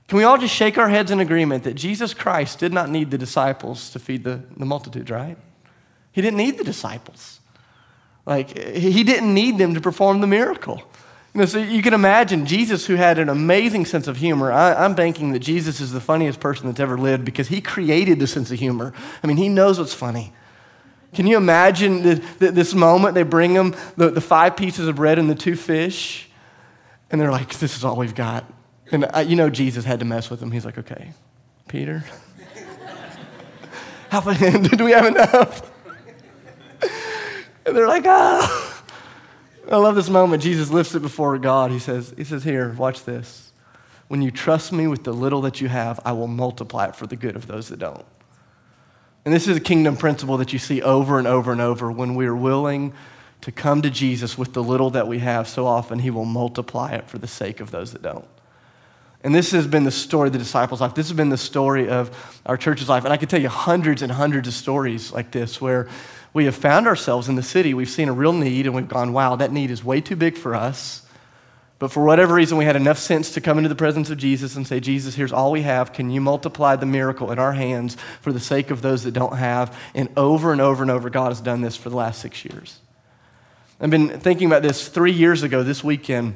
Can 0.10 0.18
we 0.18 0.26
all 0.26 0.38
just 0.38 0.54
shake 0.54 0.78
our 0.78 0.90
heads 0.90 1.10
in 1.10 1.22
agreement 1.22 1.64
that 1.64 1.76
Jesus 1.76 2.14
Christ 2.14 2.60
did 2.60 2.74
not 2.74 2.90
need 2.90 3.12
the 3.12 3.18
disciples 3.18 3.90
to 3.92 4.00
feed 4.00 4.26
the, 4.26 4.42
the 4.58 4.66
multitudes, 4.66 5.10
right? 5.10 5.38
He 6.12 6.22
didn't 6.22 6.38
need 6.38 6.58
the 6.58 6.64
disciples. 6.66 7.40
Like, 8.26 8.58
he 8.58 9.06
didn't 9.06 9.34
need 9.34 9.58
them 9.58 9.74
to 9.76 9.82
perform 9.82 10.20
the 10.20 10.28
miracle. 10.28 10.84
You 11.38 11.46
so 11.46 11.60
you 11.60 11.84
can 11.84 11.94
imagine 11.94 12.48
Jesus, 12.48 12.88
who 12.88 12.96
had 12.96 13.20
an 13.20 13.30
amazing 13.30 13.86
sense 13.86 14.08
of 14.08 14.18
humor. 14.18 14.52
I, 14.52 14.84
am 14.84 14.96
banking 14.96 15.34
that 15.34 15.40
Jesus 15.40 15.80
is 15.80 15.92
the 15.92 16.02
funniest 16.02 16.40
person 16.40 16.66
that's 16.66 16.80
ever 16.80 16.98
lived 16.98 17.26
because 17.26 17.50
he 17.50 17.62
created 17.62 18.18
the 18.18 18.26
sense 18.26 18.50
of 18.50 18.58
humor. 18.58 18.92
I 19.22 19.28
mean, 19.28 19.38
he 19.38 19.48
knows 19.48 19.78
what's 19.78 19.94
funny. 19.94 20.34
Can 21.14 21.28
you 21.28 21.38
imagine 21.38 22.02
the, 22.02 22.16
the, 22.40 22.52
this 22.52 22.74
moment? 22.74 23.14
They 23.14 23.22
bring 23.22 23.54
him 23.54 23.76
the, 23.98 24.10
the 24.10 24.20
five 24.20 24.58
pieces 24.58 24.88
of 24.88 24.96
bread 24.96 25.20
and 25.20 25.30
the 25.30 25.36
two 25.36 25.56
fish, 25.56 26.28
and 27.12 27.22
they're 27.22 27.32
like, 27.32 27.60
This 27.60 27.78
is 27.78 27.86
all 27.86 27.98
we've 27.98 28.16
got. 28.16 28.52
And 28.92 29.06
I, 29.14 29.22
you 29.22 29.36
know, 29.36 29.52
Jesus 29.52 29.86
had 29.86 30.00
to 30.00 30.06
mess 30.06 30.32
with 30.32 30.42
him. 30.42 30.50
He's 30.50 30.66
like, 30.66 30.80
Okay, 30.80 31.12
Peter, 31.68 32.04
how 34.10 34.22
do 34.22 34.86
we 34.86 34.92
have 34.92 35.06
enough? 35.06 35.72
And 37.64 37.78
they're 37.78 37.88
like. 37.88 38.06
Oh. 38.08 38.67
I 39.70 39.78
love 39.78 39.96
this 39.96 40.10
moment. 40.10 40.44
Jesus 40.44 40.70
lifts 40.70 40.96
it 40.96 41.02
before 41.02 41.38
God. 41.38 41.72
He 41.72 41.80
says, 41.80 42.14
he 42.16 42.24
says, 42.24 42.44
Here, 42.44 42.72
watch 42.74 43.04
this. 43.04 43.52
When 44.08 44.22
you 44.22 44.32
trust 44.32 44.72
me 44.72 44.88
with 44.88 45.04
the 45.04 45.12
little 45.12 45.42
that 45.42 45.60
you 45.60 45.68
have, 45.68 46.00
I 46.06 46.14
will 46.14 46.28
multiply 46.28 46.86
it 46.86 46.96
for 46.96 47.08
the 47.08 47.18
good 47.18 47.36
of 47.36 47.48
those 47.48 47.68
that 47.70 47.80
don't. 47.80 48.06
And 49.26 49.34
this 49.34 49.50
is 49.50 49.58
a 49.58 49.60
kingdom 49.60 49.98
principle 49.98 50.38
that 50.38 50.54
you 50.54 50.60
see 50.60 50.82
over 50.82 51.20
and 51.20 51.28
over 51.28 51.52
and 51.52 51.60
over. 51.60 51.92
When 51.92 52.16
we 52.16 52.26
are 52.28 52.36
willing 52.36 52.94
to 53.42 53.52
come 53.52 53.82
to 53.82 53.90
Jesus 53.90 54.38
with 54.38 54.54
the 54.54 54.64
little 54.64 54.90
that 54.92 55.08
we 55.08 55.20
have, 55.20 55.50
so 55.50 55.68
often 55.68 56.00
he 56.00 56.10
will 56.10 56.26
multiply 56.26 56.94
it 56.94 57.10
for 57.10 57.18
the 57.18 57.28
sake 57.28 57.60
of 57.60 57.72
those 57.72 57.92
that 57.92 58.02
don't. 58.02 58.26
And 59.24 59.36
this 59.36 59.52
has 59.52 59.68
been 59.68 59.84
the 59.84 59.92
story 59.92 60.28
of 60.28 60.34
the 60.34 60.40
disciples' 60.40 60.80
life. 60.80 60.96
This 60.96 61.10
has 61.10 61.18
been 61.18 61.30
the 61.30 61.38
story 61.38 61.90
of 61.90 62.40
our 62.46 62.56
church's 62.56 62.88
life. 62.88 63.04
And 63.04 63.12
I 63.12 63.18
could 63.18 63.30
tell 63.30 63.42
you 63.42 63.50
hundreds 63.50 64.02
and 64.02 64.12
hundreds 64.12 64.48
of 64.48 64.54
stories 64.54 65.12
like 65.12 65.32
this 65.32 65.60
where 65.60 65.90
we 66.34 66.46
have 66.46 66.56
found 66.56 66.88
ourselves 66.88 67.30
in 67.30 67.36
the 67.36 67.44
city. 67.44 67.74
We've 67.74 67.90
seen 67.90 68.10
a 68.10 68.14
real 68.14 68.34
need 68.34 68.66
and 68.66 68.76
we've 68.76 68.88
gone, 68.88 69.14
wow, 69.14 69.36
that 69.36 69.52
need 69.52 69.72
is 69.72 69.84
way 69.84 70.02
too 70.02 70.16
big 70.16 70.38
for 70.38 70.56
us. 70.56 71.04
But 71.80 71.92
for 71.92 72.04
whatever 72.04 72.34
reason, 72.34 72.58
we 72.58 72.66
had 72.66 72.76
enough 72.76 72.98
sense 72.98 73.32
to 73.34 73.42
come 73.42 73.58
into 73.60 73.70
the 73.70 73.76
presence 73.76 74.10
of 74.10 74.18
Jesus 74.18 74.56
and 74.56 74.66
say, 74.66 74.80
Jesus, 74.80 75.14
here's 75.14 75.32
all 75.32 75.52
we 75.52 75.62
have. 75.62 75.94
Can 75.94 76.10
you 76.10 76.20
multiply 76.20 76.76
the 76.76 76.88
miracle 76.88 77.32
in 77.32 77.38
our 77.38 77.54
hands 77.54 77.98
for 78.22 78.34
the 78.34 78.40
sake 78.40 78.72
of 78.72 78.82
those 78.82 79.04
that 79.04 79.12
don't 79.12 79.38
have? 79.38 79.78
And 79.94 80.10
over 80.18 80.52
and 80.52 80.60
over 80.60 80.82
and 80.82 80.90
over, 80.90 81.10
God 81.12 81.30
has 81.30 81.40
done 81.40 81.62
this 81.62 81.76
for 81.76 81.90
the 81.90 81.96
last 81.96 82.20
six 82.20 82.44
years. 82.46 82.80
I've 83.80 83.92
been 83.92 84.20
thinking 84.20 84.48
about 84.48 84.64
this 84.64 84.88
three 84.88 85.12
years 85.12 85.44
ago 85.44 85.62
this 85.62 85.84
weekend 85.84 86.36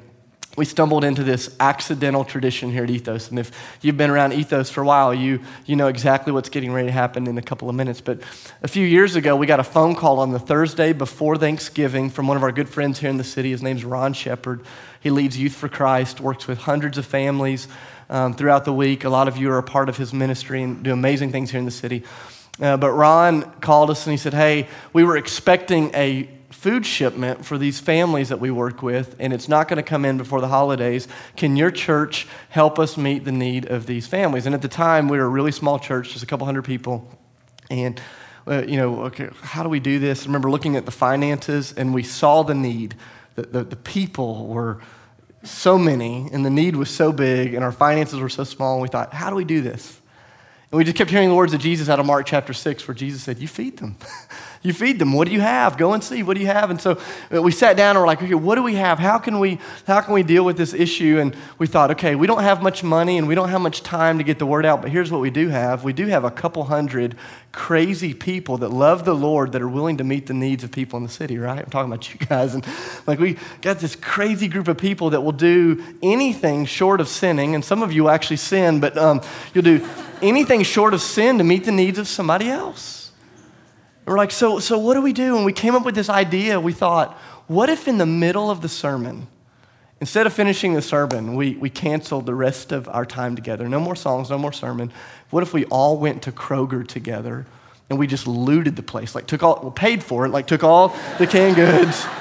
we 0.58 0.66
stumbled 0.66 1.06
into 1.06 1.24
this 1.24 1.56
accidental 1.62 2.26
tradition 2.26 2.72
here 2.72 2.84
at 2.84 2.90
Ethos. 2.90 3.30
And 3.30 3.40
if 3.40 3.52
you've 3.82 3.96
been 3.96 4.10
around 4.10 4.34
Ethos 4.34 4.70
for 4.70 4.82
a 4.82 4.86
while, 4.86 5.14
you, 5.14 5.40
you 5.66 5.78
know 5.78 5.88
exactly 5.88 6.34
what's 6.34 6.50
getting 6.50 6.74
ready 6.74 6.90
to 6.90 6.92
happen 6.92 7.26
in 7.28 7.38
a 7.38 7.42
couple 7.42 7.70
of 7.70 7.76
minutes. 7.76 8.02
But 8.02 8.20
a 8.62 8.68
few 8.68 8.86
years 8.86 9.16
ago, 9.16 9.36
we 9.38 9.48
got 9.48 9.62
a 9.62 9.64
phone 9.64 9.96
call 9.96 10.20
on 10.20 10.32
the 10.32 10.40
Thursday 10.40 10.92
before 10.92 11.38
Thanksgiving 11.38 12.10
from 12.10 12.28
one 12.28 12.36
of 12.36 12.44
our 12.44 12.52
good 12.52 12.68
friends 12.68 13.00
here 13.00 13.10
in 13.10 13.16
the 13.16 13.24
city. 13.24 13.52
His 13.52 13.64
name's 13.64 13.86
Ron 13.86 14.12
Shepard. 14.14 14.64
He 15.00 15.10
leads 15.10 15.38
Youth 15.38 15.56
for 15.56 15.70
Christ, 15.70 16.20
works 16.20 16.48
with 16.48 16.58
hundreds 16.58 16.98
of 16.98 17.06
families 17.06 17.70
um, 18.10 18.34
throughout 18.34 18.66
the 18.66 18.74
week. 18.74 19.06
A 19.06 19.10
lot 19.10 19.30
of 19.30 19.38
you 19.38 19.50
are 19.52 19.58
a 19.58 19.64
part 19.64 19.88
of 19.88 19.96
his 19.96 20.14
ministry 20.14 20.62
and 20.64 20.84
do 20.84 20.92
amazing 20.92 21.32
things 21.32 21.50
here 21.52 21.60
in 21.60 21.66
the 21.66 21.72
city. 21.72 22.04
Uh, 22.60 22.76
but 22.76 22.92
Ron 22.92 23.44
called 23.62 23.90
us 23.90 24.06
and 24.06 24.12
he 24.12 24.18
said, 24.18 24.34
Hey, 24.34 24.68
we 24.92 25.06
were 25.06 25.16
expecting 25.16 25.92
a 25.96 26.30
food 26.52 26.86
shipment 26.86 27.46
for 27.46 27.58
these 27.58 27.80
families 27.80 28.30
that 28.30 28.40
we 28.40 28.52
work 28.52 28.82
with, 28.82 29.16
and 29.20 29.34
it's 29.34 29.48
not 29.48 29.68
going 29.68 29.78
to 29.78 29.84
come 29.84 30.06
in 30.06 30.18
before 30.18 30.42
the 30.42 30.48
holidays. 30.48 31.08
Can 31.36 31.56
your 31.56 31.72
church 31.72 32.28
help 32.50 32.78
us 32.78 32.98
meet 32.98 33.26
the 33.26 33.32
need 33.32 33.66
of 33.66 33.86
these 33.86 34.08
families? 34.08 34.46
And 34.46 34.54
at 34.54 34.62
the 34.62 34.68
time, 34.68 35.08
we 35.08 35.18
were 35.18 35.26
a 35.26 35.30
really 35.30 35.52
small 35.52 35.80
church, 35.80 36.12
just 36.12 36.24
a 36.24 36.28
couple 36.28 36.46
hundred 36.46 36.64
people. 36.64 37.08
And, 37.70 38.00
uh, 38.48 38.64
you 38.68 38.78
know, 38.78 39.04
okay, 39.04 39.30
how 39.42 39.64
do 39.64 39.70
we 39.70 39.80
do 39.80 40.00
this? 40.00 40.24
I 40.24 40.26
remember 40.26 40.52
looking 40.52 40.76
at 40.76 40.86
the 40.86 40.92
finances, 40.92 41.74
and 41.74 41.94
we 41.94 42.04
saw 42.04 42.44
the 42.44 42.56
need. 42.56 42.96
The, 43.36 43.44
the, 43.44 43.64
the 43.64 43.76
people 43.78 44.48
were 44.48 44.82
so 45.44 45.78
many, 45.78 46.30
and 46.32 46.46
the 46.46 46.50
need 46.50 46.76
was 46.76 46.90
so 46.90 47.12
big, 47.12 47.54
and 47.54 47.64
our 47.64 47.72
finances 47.72 48.20
were 48.20 48.30
so 48.30 48.44
small, 48.44 48.74
and 48.74 48.82
we 48.82 48.88
thought, 48.88 49.14
how 49.14 49.30
do 49.30 49.36
we 49.36 49.46
do 49.46 49.62
this? 49.62 50.00
And 50.72 50.78
we 50.78 50.86
just 50.86 50.96
kept 50.96 51.10
hearing 51.10 51.30
the 51.30 51.36
words 51.36 51.54
of 51.54 51.60
Jesus 51.60 51.90
out 51.90 52.00
of 52.00 52.06
Mark 52.06 52.26
chapter 52.26 52.54
6, 52.54 52.88
where 52.88 52.96
Jesus 52.96 53.24
said, 53.24 53.40
You 53.40 53.48
feed 53.48 53.78
them. 53.78 53.98
you 54.64 54.74
feed 54.74 55.00
them. 55.00 55.14
What 55.14 55.28
do 55.28 55.34
you 55.34 55.42
have? 55.42 55.78
Go 55.78 55.94
and 55.94 56.04
see. 56.04 56.22
What 56.22 56.36
do 56.36 56.42
you 56.42 56.48
have? 56.48 56.70
And 56.70 56.80
so 56.80 57.00
uh, 57.34 57.42
we 57.42 57.52
sat 57.52 57.76
down 57.76 57.96
and 57.96 58.00
we're 58.00 58.08
like, 58.08 58.22
okay, 58.22 58.36
what 58.36 58.56
do 58.56 58.64
we 58.64 58.76
have? 58.76 59.00
How 59.00 59.18
can 59.18 59.40
we, 59.40 59.60
how 59.88 60.02
can 60.02 60.14
we 60.14 60.22
deal 60.22 60.46
with 60.46 60.56
this 60.56 60.74
issue? 60.74 61.20
And 61.20 61.36
we 61.58 61.66
thought, 61.66 61.90
okay, 61.92 62.14
we 62.14 62.28
don't 62.28 62.44
have 62.44 62.62
much 62.62 62.84
money 62.84 63.18
and 63.18 63.28
we 63.28 63.34
don't 63.34 63.50
have 63.50 63.62
much 63.62 63.82
time 63.82 64.20
to 64.20 64.24
get 64.24 64.38
the 64.38 64.46
word 64.46 64.66
out, 64.66 64.82
but 64.82 64.92
here's 64.92 65.12
what 65.12 65.20
we 65.20 65.32
do 65.32 65.50
have. 65.50 65.84
We 65.84 65.94
do 65.94 66.06
have 66.08 66.24
a 66.24 66.32
couple 66.32 66.66
hundred 66.66 67.16
crazy 67.52 68.14
people 68.14 68.60
that 68.60 68.70
love 68.70 69.04
the 69.04 69.16
Lord 69.16 69.52
that 69.54 69.62
are 69.62 69.68
willing 69.68 69.98
to 69.98 70.04
meet 70.04 70.28
the 70.28 70.34
needs 70.34 70.64
of 70.64 70.72
people 70.72 70.98
in 70.98 71.04
the 71.04 71.10
city, 71.10 71.38
right? 71.38 71.60
I'm 71.60 71.70
talking 71.70 71.92
about 71.92 72.14
you 72.14 72.20
guys. 72.28 72.54
And 72.54 72.66
like 73.08 73.20
we 73.20 73.38
got 73.62 73.80
this 73.80 73.96
crazy 73.96 74.48
group 74.48 74.68
of 74.68 74.78
people 74.78 75.10
that 75.10 75.22
will 75.22 75.32
do 75.32 75.84
anything 76.04 76.66
short 76.66 77.02
of 77.02 77.08
sinning. 77.08 77.56
And 77.56 77.66
some 77.66 77.82
of 77.82 77.92
you 77.92 78.10
actually 78.10 78.38
sin, 78.38 78.80
but 78.80 78.96
um, 78.98 79.22
you'll 79.54 79.64
do 79.64 79.88
anything 80.22 80.62
short 80.62 80.94
of 80.94 81.02
sin 81.02 81.40
to 81.40 81.44
meet 81.44 81.66
the 81.66 81.72
needs 81.72 81.98
of 81.98 82.08
somebody 82.08 82.48
else. 82.48 83.01
We're 84.06 84.18
like, 84.18 84.32
so, 84.32 84.60
so 84.60 84.78
what 84.78 84.96
do 84.96 85.02
we 85.02 85.14
do? 85.14 85.36
And 85.36 85.46
we 85.46 85.54
came 85.54 85.76
up 85.76 85.86
with 85.86 85.96
this 85.96 86.10
idea. 86.10 86.60
We 86.60 86.74
thought, 86.74 87.18
what 87.48 87.70
if 87.70 87.88
in 87.88 87.98
the 87.98 88.06
middle 88.06 88.50
of 88.50 88.62
the 88.62 88.70
sermon, 88.70 89.28
instead 90.00 90.26
of 90.26 90.34
finishing 90.34 90.74
the 90.74 90.82
sermon, 90.82 91.36
we, 91.36 91.56
we 91.56 91.70
canceled 91.70 92.26
the 92.26 92.36
rest 92.36 92.72
of 92.72 92.90
our 92.90 93.06
time 93.06 93.36
together? 93.36 93.70
No 93.70 93.80
more 93.80 93.96
songs, 93.96 94.30
no 94.30 94.38
more 94.38 94.54
sermon. 94.54 94.92
What 95.30 95.44
if 95.44 95.54
we 95.54 95.66
all 95.66 95.98
went 95.98 96.24
to 96.24 96.32
Kroger 96.32 96.88
together 96.88 97.46
and 97.90 98.00
we 98.00 98.08
just 98.08 98.28
looted 98.28 98.76
the 98.76 98.84
place? 98.84 99.14
Like, 99.14 99.28
took 99.28 99.44
all, 99.44 99.60
well, 99.62 99.72
paid 99.72 100.04
for 100.04 100.26
it, 100.26 100.30
like, 100.30 100.48
took 100.48 100.64
all 100.64 100.96
the 101.20 101.28
canned 101.28 101.56
goods 101.56 102.06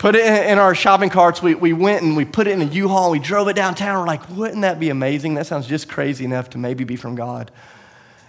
put 0.00 0.14
it 0.14 0.24
in 0.24 0.58
our 0.58 0.74
shopping 0.74 1.10
carts. 1.10 1.42
We, 1.42 1.54
we 1.54 1.74
went 1.74 2.02
and 2.02 2.16
we 2.16 2.24
put 2.24 2.46
it 2.46 2.52
in 2.52 2.62
a 2.62 2.64
U-Haul. 2.72 3.10
We 3.10 3.18
drove 3.18 3.48
it 3.48 3.54
downtown. 3.54 4.00
We're 4.00 4.06
like, 4.06 4.28
wouldn't 4.30 4.62
that 4.62 4.80
be 4.80 4.88
amazing? 4.88 5.34
That 5.34 5.46
sounds 5.46 5.66
just 5.66 5.90
crazy 5.90 6.24
enough 6.24 6.48
to 6.50 6.58
maybe 6.58 6.84
be 6.84 6.96
from 6.96 7.14
God. 7.14 7.50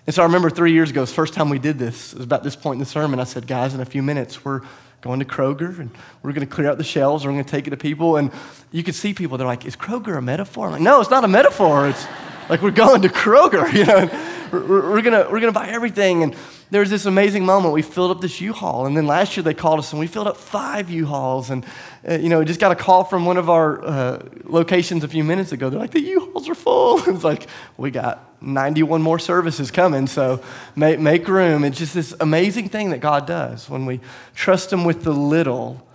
And 0.07 0.15
so 0.15 0.23
I 0.23 0.25
remember 0.25 0.49
three 0.49 0.73
years 0.73 0.89
ago, 0.89 1.01
the 1.05 1.11
first 1.11 1.33
time 1.33 1.49
we 1.49 1.59
did 1.59 1.77
this, 1.77 2.13
it 2.13 2.17
was 2.17 2.25
about 2.25 2.43
this 2.43 2.55
point 2.55 2.75
in 2.75 2.79
the 2.79 2.85
sermon. 2.85 3.19
I 3.19 3.23
said, 3.23 3.45
guys, 3.45 3.73
in 3.73 3.81
a 3.81 3.85
few 3.85 4.01
minutes, 4.01 4.43
we're 4.43 4.61
going 5.01 5.19
to 5.19 5.25
Kroger 5.25 5.79
and 5.79 5.91
we're 6.23 6.31
going 6.31 6.47
to 6.47 6.51
clear 6.51 6.69
out 6.69 6.77
the 6.77 6.83
shelves. 6.83 7.25
We're 7.25 7.31
going 7.31 7.43
to 7.43 7.49
take 7.49 7.67
it 7.67 7.71
to 7.71 7.77
people. 7.77 8.17
And 8.17 8.31
you 8.71 8.83
could 8.83 8.95
see 8.95 9.13
people, 9.13 9.37
they're 9.37 9.47
like, 9.47 9.65
is 9.65 9.75
Kroger 9.75 10.17
a 10.17 10.21
metaphor? 10.21 10.67
I'm 10.67 10.73
like, 10.73 10.81
no, 10.81 11.01
it's 11.01 11.09
not 11.09 11.23
a 11.23 11.27
metaphor. 11.27 11.89
It's 11.89 12.05
like 12.49 12.61
we're 12.61 12.71
going 12.71 13.03
to 13.03 13.09
Kroger, 13.09 13.71
you 13.73 13.85
know. 13.85 14.27
We're, 14.51 14.91
we're, 14.91 15.01
gonna, 15.01 15.29
we're 15.31 15.39
gonna 15.39 15.53
buy 15.53 15.69
everything. 15.69 16.23
And 16.23 16.35
there 16.71 16.79
was 16.79 16.89
this 16.89 17.05
amazing 17.05 17.45
moment. 17.45 17.73
We 17.73 17.81
filled 17.81 18.11
up 18.11 18.21
this 18.21 18.39
U-Haul, 18.39 18.85
and 18.85 18.95
then 18.95 19.05
last 19.05 19.35
year 19.35 19.43
they 19.43 19.53
called 19.53 19.79
us 19.79 19.91
and 19.91 19.99
we 19.99 20.07
filled 20.07 20.27
up 20.27 20.37
five 20.37 20.89
U-Hauls. 20.89 21.49
And 21.49 21.65
uh, 22.07 22.13
you 22.13 22.29
know, 22.29 22.43
just 22.45 22.61
got 22.61 22.71
a 22.71 22.75
call 22.75 23.03
from 23.03 23.25
one 23.25 23.35
of 23.35 23.49
our 23.49 23.85
uh, 23.85 24.25
locations 24.45 25.03
a 25.03 25.09
few 25.09 25.23
minutes 25.23 25.51
ago. 25.51 25.69
They're 25.69 25.79
like, 25.79 25.91
the 25.91 26.01
U-Hauls 26.01 26.47
are 26.49 26.55
full. 26.55 26.99
it's 27.13 27.25
like 27.25 27.47
we 27.75 27.91
got 27.91 28.25
91 28.41 29.01
more 29.01 29.19
services 29.19 29.69
coming, 29.69 30.07
so 30.07 30.41
make, 30.75 30.99
make 30.99 31.27
room. 31.27 31.65
It's 31.65 31.77
just 31.77 31.93
this 31.93 32.15
amazing 32.21 32.69
thing 32.69 32.89
that 32.91 32.99
God 32.99 33.27
does 33.27 33.69
when 33.69 33.85
we 33.85 33.99
trust 34.33 34.71
Him 34.71 34.85
with 34.85 35.03
the 35.03 35.13
little. 35.13 35.85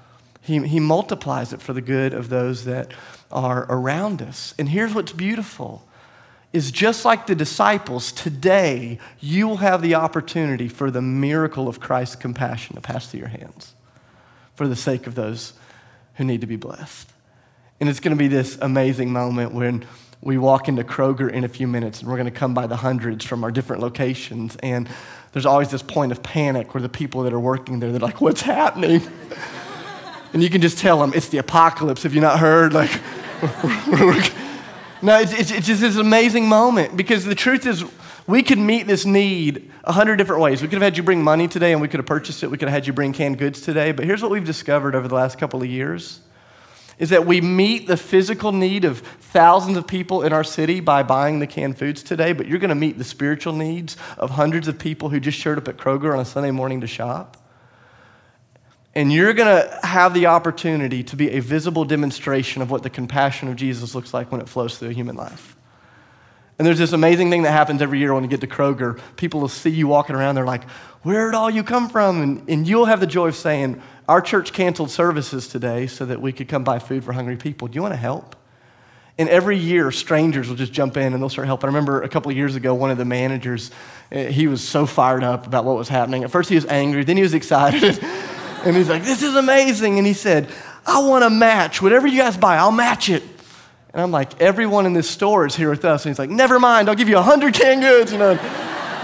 He, 0.42 0.64
he 0.68 0.78
multiplies 0.78 1.54
it 1.54 1.62
for 1.62 1.72
the 1.72 1.80
good 1.80 2.12
of 2.12 2.28
those 2.28 2.66
that 2.66 2.92
are 3.32 3.66
around 3.70 4.20
us. 4.20 4.54
And 4.58 4.68
here's 4.68 4.94
what's 4.94 5.12
beautiful 5.12 5.86
is 6.56 6.70
just 6.70 7.04
like 7.04 7.26
the 7.26 7.34
disciples, 7.34 8.10
today 8.10 8.98
you 9.20 9.46
will 9.46 9.58
have 9.58 9.82
the 9.82 9.94
opportunity 9.94 10.68
for 10.68 10.90
the 10.90 11.02
miracle 11.02 11.68
of 11.68 11.80
Christ's 11.80 12.16
compassion 12.16 12.76
to 12.76 12.80
pass 12.80 13.10
through 13.10 13.20
your 13.20 13.28
hands 13.28 13.74
for 14.54 14.66
the 14.66 14.74
sake 14.74 15.06
of 15.06 15.14
those 15.14 15.52
who 16.14 16.24
need 16.24 16.40
to 16.40 16.46
be 16.46 16.56
blessed. 16.56 17.10
And 17.78 17.90
it's 17.90 18.00
going 18.00 18.16
to 18.16 18.18
be 18.18 18.28
this 18.28 18.56
amazing 18.62 19.12
moment 19.12 19.52
when 19.52 19.84
we 20.22 20.38
walk 20.38 20.66
into 20.66 20.82
Kroger 20.82 21.30
in 21.30 21.44
a 21.44 21.48
few 21.48 21.66
minutes 21.66 22.00
and 22.00 22.08
we're 22.08 22.16
going 22.16 22.24
to 22.24 22.30
come 22.30 22.54
by 22.54 22.66
the 22.66 22.76
hundreds 22.76 23.22
from 23.22 23.44
our 23.44 23.50
different 23.50 23.82
locations. 23.82 24.56
And 24.62 24.88
there's 25.32 25.44
always 25.44 25.70
this 25.70 25.82
point 25.82 26.10
of 26.10 26.22
panic 26.22 26.72
where 26.72 26.80
the 26.80 26.88
people 26.88 27.24
that 27.24 27.34
are 27.34 27.40
working 27.40 27.80
there, 27.80 27.90
they're 27.90 28.00
like, 28.00 28.22
what's 28.22 28.40
happening? 28.40 29.02
and 30.32 30.42
you 30.42 30.48
can 30.48 30.62
just 30.62 30.78
tell 30.78 31.00
them, 31.00 31.12
it's 31.14 31.28
the 31.28 31.36
apocalypse. 31.36 32.02
Have 32.04 32.14
you 32.14 32.22
not 32.22 32.38
heard? 32.38 32.72
Like, 32.72 32.98
No, 35.02 35.18
it's, 35.18 35.32
it's, 35.32 35.50
it's 35.50 35.66
just 35.66 35.80
this 35.80 35.96
amazing 35.96 36.48
moment 36.48 36.96
because 36.96 37.24
the 37.24 37.34
truth 37.34 37.66
is, 37.66 37.84
we 38.26 38.42
could 38.42 38.58
meet 38.58 38.86
this 38.86 39.04
need 39.04 39.70
a 39.84 39.92
hundred 39.92 40.16
different 40.16 40.42
ways. 40.42 40.60
We 40.60 40.68
could 40.68 40.74
have 40.74 40.82
had 40.82 40.96
you 40.96 41.02
bring 41.02 41.22
money 41.22 41.46
today 41.46 41.72
and 41.72 41.80
we 41.80 41.88
could 41.88 42.00
have 42.00 42.06
purchased 42.06 42.42
it. 42.42 42.50
We 42.50 42.58
could 42.58 42.68
have 42.68 42.74
had 42.74 42.86
you 42.86 42.92
bring 42.92 43.12
canned 43.12 43.38
goods 43.38 43.60
today. 43.60 43.92
But 43.92 44.04
here's 44.04 44.22
what 44.22 44.30
we've 44.30 44.44
discovered 44.44 44.94
over 44.94 45.06
the 45.06 45.14
last 45.14 45.38
couple 45.38 45.62
of 45.62 45.68
years 45.68 46.20
is 46.98 47.10
that 47.10 47.26
we 47.26 47.40
meet 47.40 47.86
the 47.86 47.96
physical 47.96 48.52
need 48.52 48.84
of 48.84 49.00
thousands 49.00 49.76
of 49.76 49.86
people 49.86 50.22
in 50.22 50.32
our 50.32 50.44
city 50.44 50.80
by 50.80 51.02
buying 51.02 51.40
the 51.40 51.46
canned 51.46 51.78
foods 51.78 52.02
today, 52.02 52.32
but 52.32 52.46
you're 52.46 52.58
going 52.58 52.70
to 52.70 52.74
meet 52.74 52.96
the 52.96 53.04
spiritual 53.04 53.52
needs 53.52 53.98
of 54.16 54.30
hundreds 54.30 54.66
of 54.66 54.78
people 54.78 55.10
who 55.10 55.20
just 55.20 55.38
showed 55.38 55.58
up 55.58 55.68
at 55.68 55.76
Kroger 55.76 56.14
on 56.14 56.20
a 56.20 56.24
Sunday 56.24 56.50
morning 56.50 56.80
to 56.80 56.86
shop. 56.86 57.36
And 58.96 59.12
you're 59.12 59.34
going 59.34 59.62
to 59.62 59.78
have 59.86 60.14
the 60.14 60.24
opportunity 60.24 61.04
to 61.04 61.16
be 61.16 61.32
a 61.32 61.40
visible 61.40 61.84
demonstration 61.84 62.62
of 62.62 62.70
what 62.70 62.82
the 62.82 62.88
compassion 62.88 63.46
of 63.46 63.54
Jesus 63.54 63.94
looks 63.94 64.14
like 64.14 64.32
when 64.32 64.40
it 64.40 64.48
flows 64.48 64.78
through 64.78 64.88
a 64.88 64.92
human 64.94 65.16
life. 65.16 65.54
And 66.58 66.66
there's 66.66 66.78
this 66.78 66.92
amazing 66.92 67.28
thing 67.28 67.42
that 67.42 67.50
happens 67.50 67.82
every 67.82 67.98
year 67.98 68.14
when 68.14 68.24
you 68.24 68.30
get 68.30 68.40
to 68.40 68.46
Kroger. 68.46 68.98
People 69.16 69.40
will 69.40 69.48
see 69.48 69.68
you 69.68 69.86
walking 69.86 70.16
around, 70.16 70.34
they're 70.34 70.46
like, 70.46 70.64
Where 71.02 71.26
did 71.26 71.34
all 71.34 71.50
you 71.50 71.62
come 71.62 71.90
from? 71.90 72.22
And, 72.22 72.48
and 72.48 72.66
you'll 72.66 72.86
have 72.86 73.00
the 73.00 73.06
joy 73.06 73.28
of 73.28 73.36
saying, 73.36 73.82
Our 74.08 74.22
church 74.22 74.54
canceled 74.54 74.90
services 74.90 75.46
today 75.46 75.86
so 75.88 76.06
that 76.06 76.22
we 76.22 76.32
could 76.32 76.48
come 76.48 76.64
buy 76.64 76.78
food 76.78 77.04
for 77.04 77.12
hungry 77.12 77.36
people. 77.36 77.68
Do 77.68 77.74
you 77.74 77.82
want 77.82 77.92
to 77.92 77.98
help? 77.98 78.34
And 79.18 79.28
every 79.28 79.58
year, 79.58 79.90
strangers 79.90 80.48
will 80.48 80.56
just 80.56 80.72
jump 80.72 80.96
in 80.96 81.12
and 81.12 81.22
they'll 81.22 81.28
start 81.28 81.46
helping. 81.46 81.66
I 81.66 81.68
remember 81.68 82.02
a 82.02 82.08
couple 82.08 82.30
of 82.30 82.36
years 82.36 82.56
ago, 82.56 82.72
one 82.72 82.90
of 82.90 82.96
the 82.96 83.04
managers, 83.04 83.70
eh, 84.10 84.30
he 84.30 84.46
was 84.46 84.66
so 84.66 84.86
fired 84.86 85.22
up 85.22 85.46
about 85.46 85.66
what 85.66 85.76
was 85.76 85.88
happening. 85.90 86.24
At 86.24 86.30
first, 86.30 86.48
he 86.48 86.54
was 86.54 86.64
angry, 86.64 87.04
then 87.04 87.18
he 87.18 87.22
was 87.22 87.34
excited. 87.42 88.02
And 88.64 88.76
he's 88.76 88.88
like, 88.88 89.04
This 89.04 89.22
is 89.22 89.34
amazing. 89.34 89.98
And 89.98 90.06
he 90.06 90.12
said, 90.12 90.48
I 90.86 91.00
want 91.00 91.24
to 91.24 91.30
match. 91.30 91.82
Whatever 91.82 92.06
you 92.06 92.18
guys 92.18 92.36
buy, 92.36 92.56
I'll 92.56 92.72
match 92.72 93.08
it. 93.08 93.22
And 93.92 94.02
I'm 94.02 94.10
like, 94.10 94.40
Everyone 94.40 94.86
in 94.86 94.92
this 94.92 95.08
store 95.08 95.46
is 95.46 95.56
here 95.56 95.70
with 95.70 95.84
us. 95.84 96.04
And 96.04 96.10
he's 96.10 96.18
like, 96.18 96.30
Never 96.30 96.58
mind, 96.58 96.88
I'll 96.88 96.94
give 96.94 97.08
you 97.08 97.16
100 97.16 97.54
canned 97.54 97.82
goods. 97.82 98.12
You 98.12 98.18
know, 98.18 98.34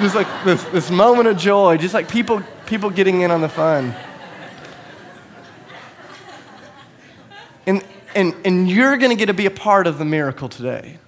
just 0.00 0.14
like 0.14 0.26
this, 0.44 0.62
this 0.64 0.90
moment 0.90 1.28
of 1.28 1.36
joy, 1.36 1.76
just 1.76 1.94
like 1.94 2.08
people, 2.08 2.42
people 2.66 2.90
getting 2.90 3.20
in 3.20 3.30
on 3.30 3.40
the 3.40 3.48
fun. 3.48 3.94
And, 7.66 7.84
and, 8.14 8.34
and 8.44 8.68
you're 8.68 8.96
going 8.96 9.10
to 9.10 9.16
get 9.16 9.26
to 9.26 9.34
be 9.34 9.46
a 9.46 9.50
part 9.50 9.86
of 9.86 9.98
the 9.98 10.04
miracle 10.04 10.48
today. 10.48 10.98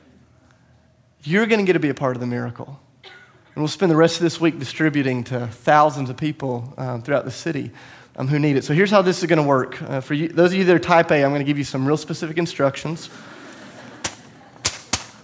You're 1.24 1.46
going 1.46 1.58
to 1.58 1.64
get 1.64 1.72
to 1.72 1.80
be 1.80 1.88
a 1.88 1.94
part 1.94 2.16
of 2.16 2.20
the 2.20 2.26
miracle. 2.26 2.78
And 3.02 3.62
we'll 3.62 3.68
spend 3.68 3.90
the 3.90 3.96
rest 3.96 4.16
of 4.16 4.22
this 4.22 4.40
week 4.40 4.58
distributing 4.58 5.24
to 5.24 5.46
thousands 5.46 6.10
of 6.10 6.16
people 6.16 6.74
um, 6.76 7.02
throughout 7.02 7.24
the 7.24 7.30
city 7.30 7.70
um, 8.16 8.28
who 8.28 8.38
need 8.38 8.56
it. 8.56 8.64
So 8.64 8.74
here's 8.74 8.90
how 8.90 9.02
this 9.02 9.20
is 9.20 9.26
going 9.26 9.38
to 9.38 9.42
work. 9.42 9.80
Uh, 9.82 10.00
for 10.00 10.14
you, 10.14 10.28
those 10.28 10.52
of 10.52 10.58
you 10.58 10.64
that 10.64 10.76
are 10.76 10.78
type 10.78 11.10
A, 11.10 11.24
I'm 11.24 11.30
going 11.30 11.40
to 11.40 11.44
give 11.44 11.58
you 11.58 11.64
some 11.64 11.86
real 11.86 11.96
specific 11.96 12.38
instructions. 12.38 13.08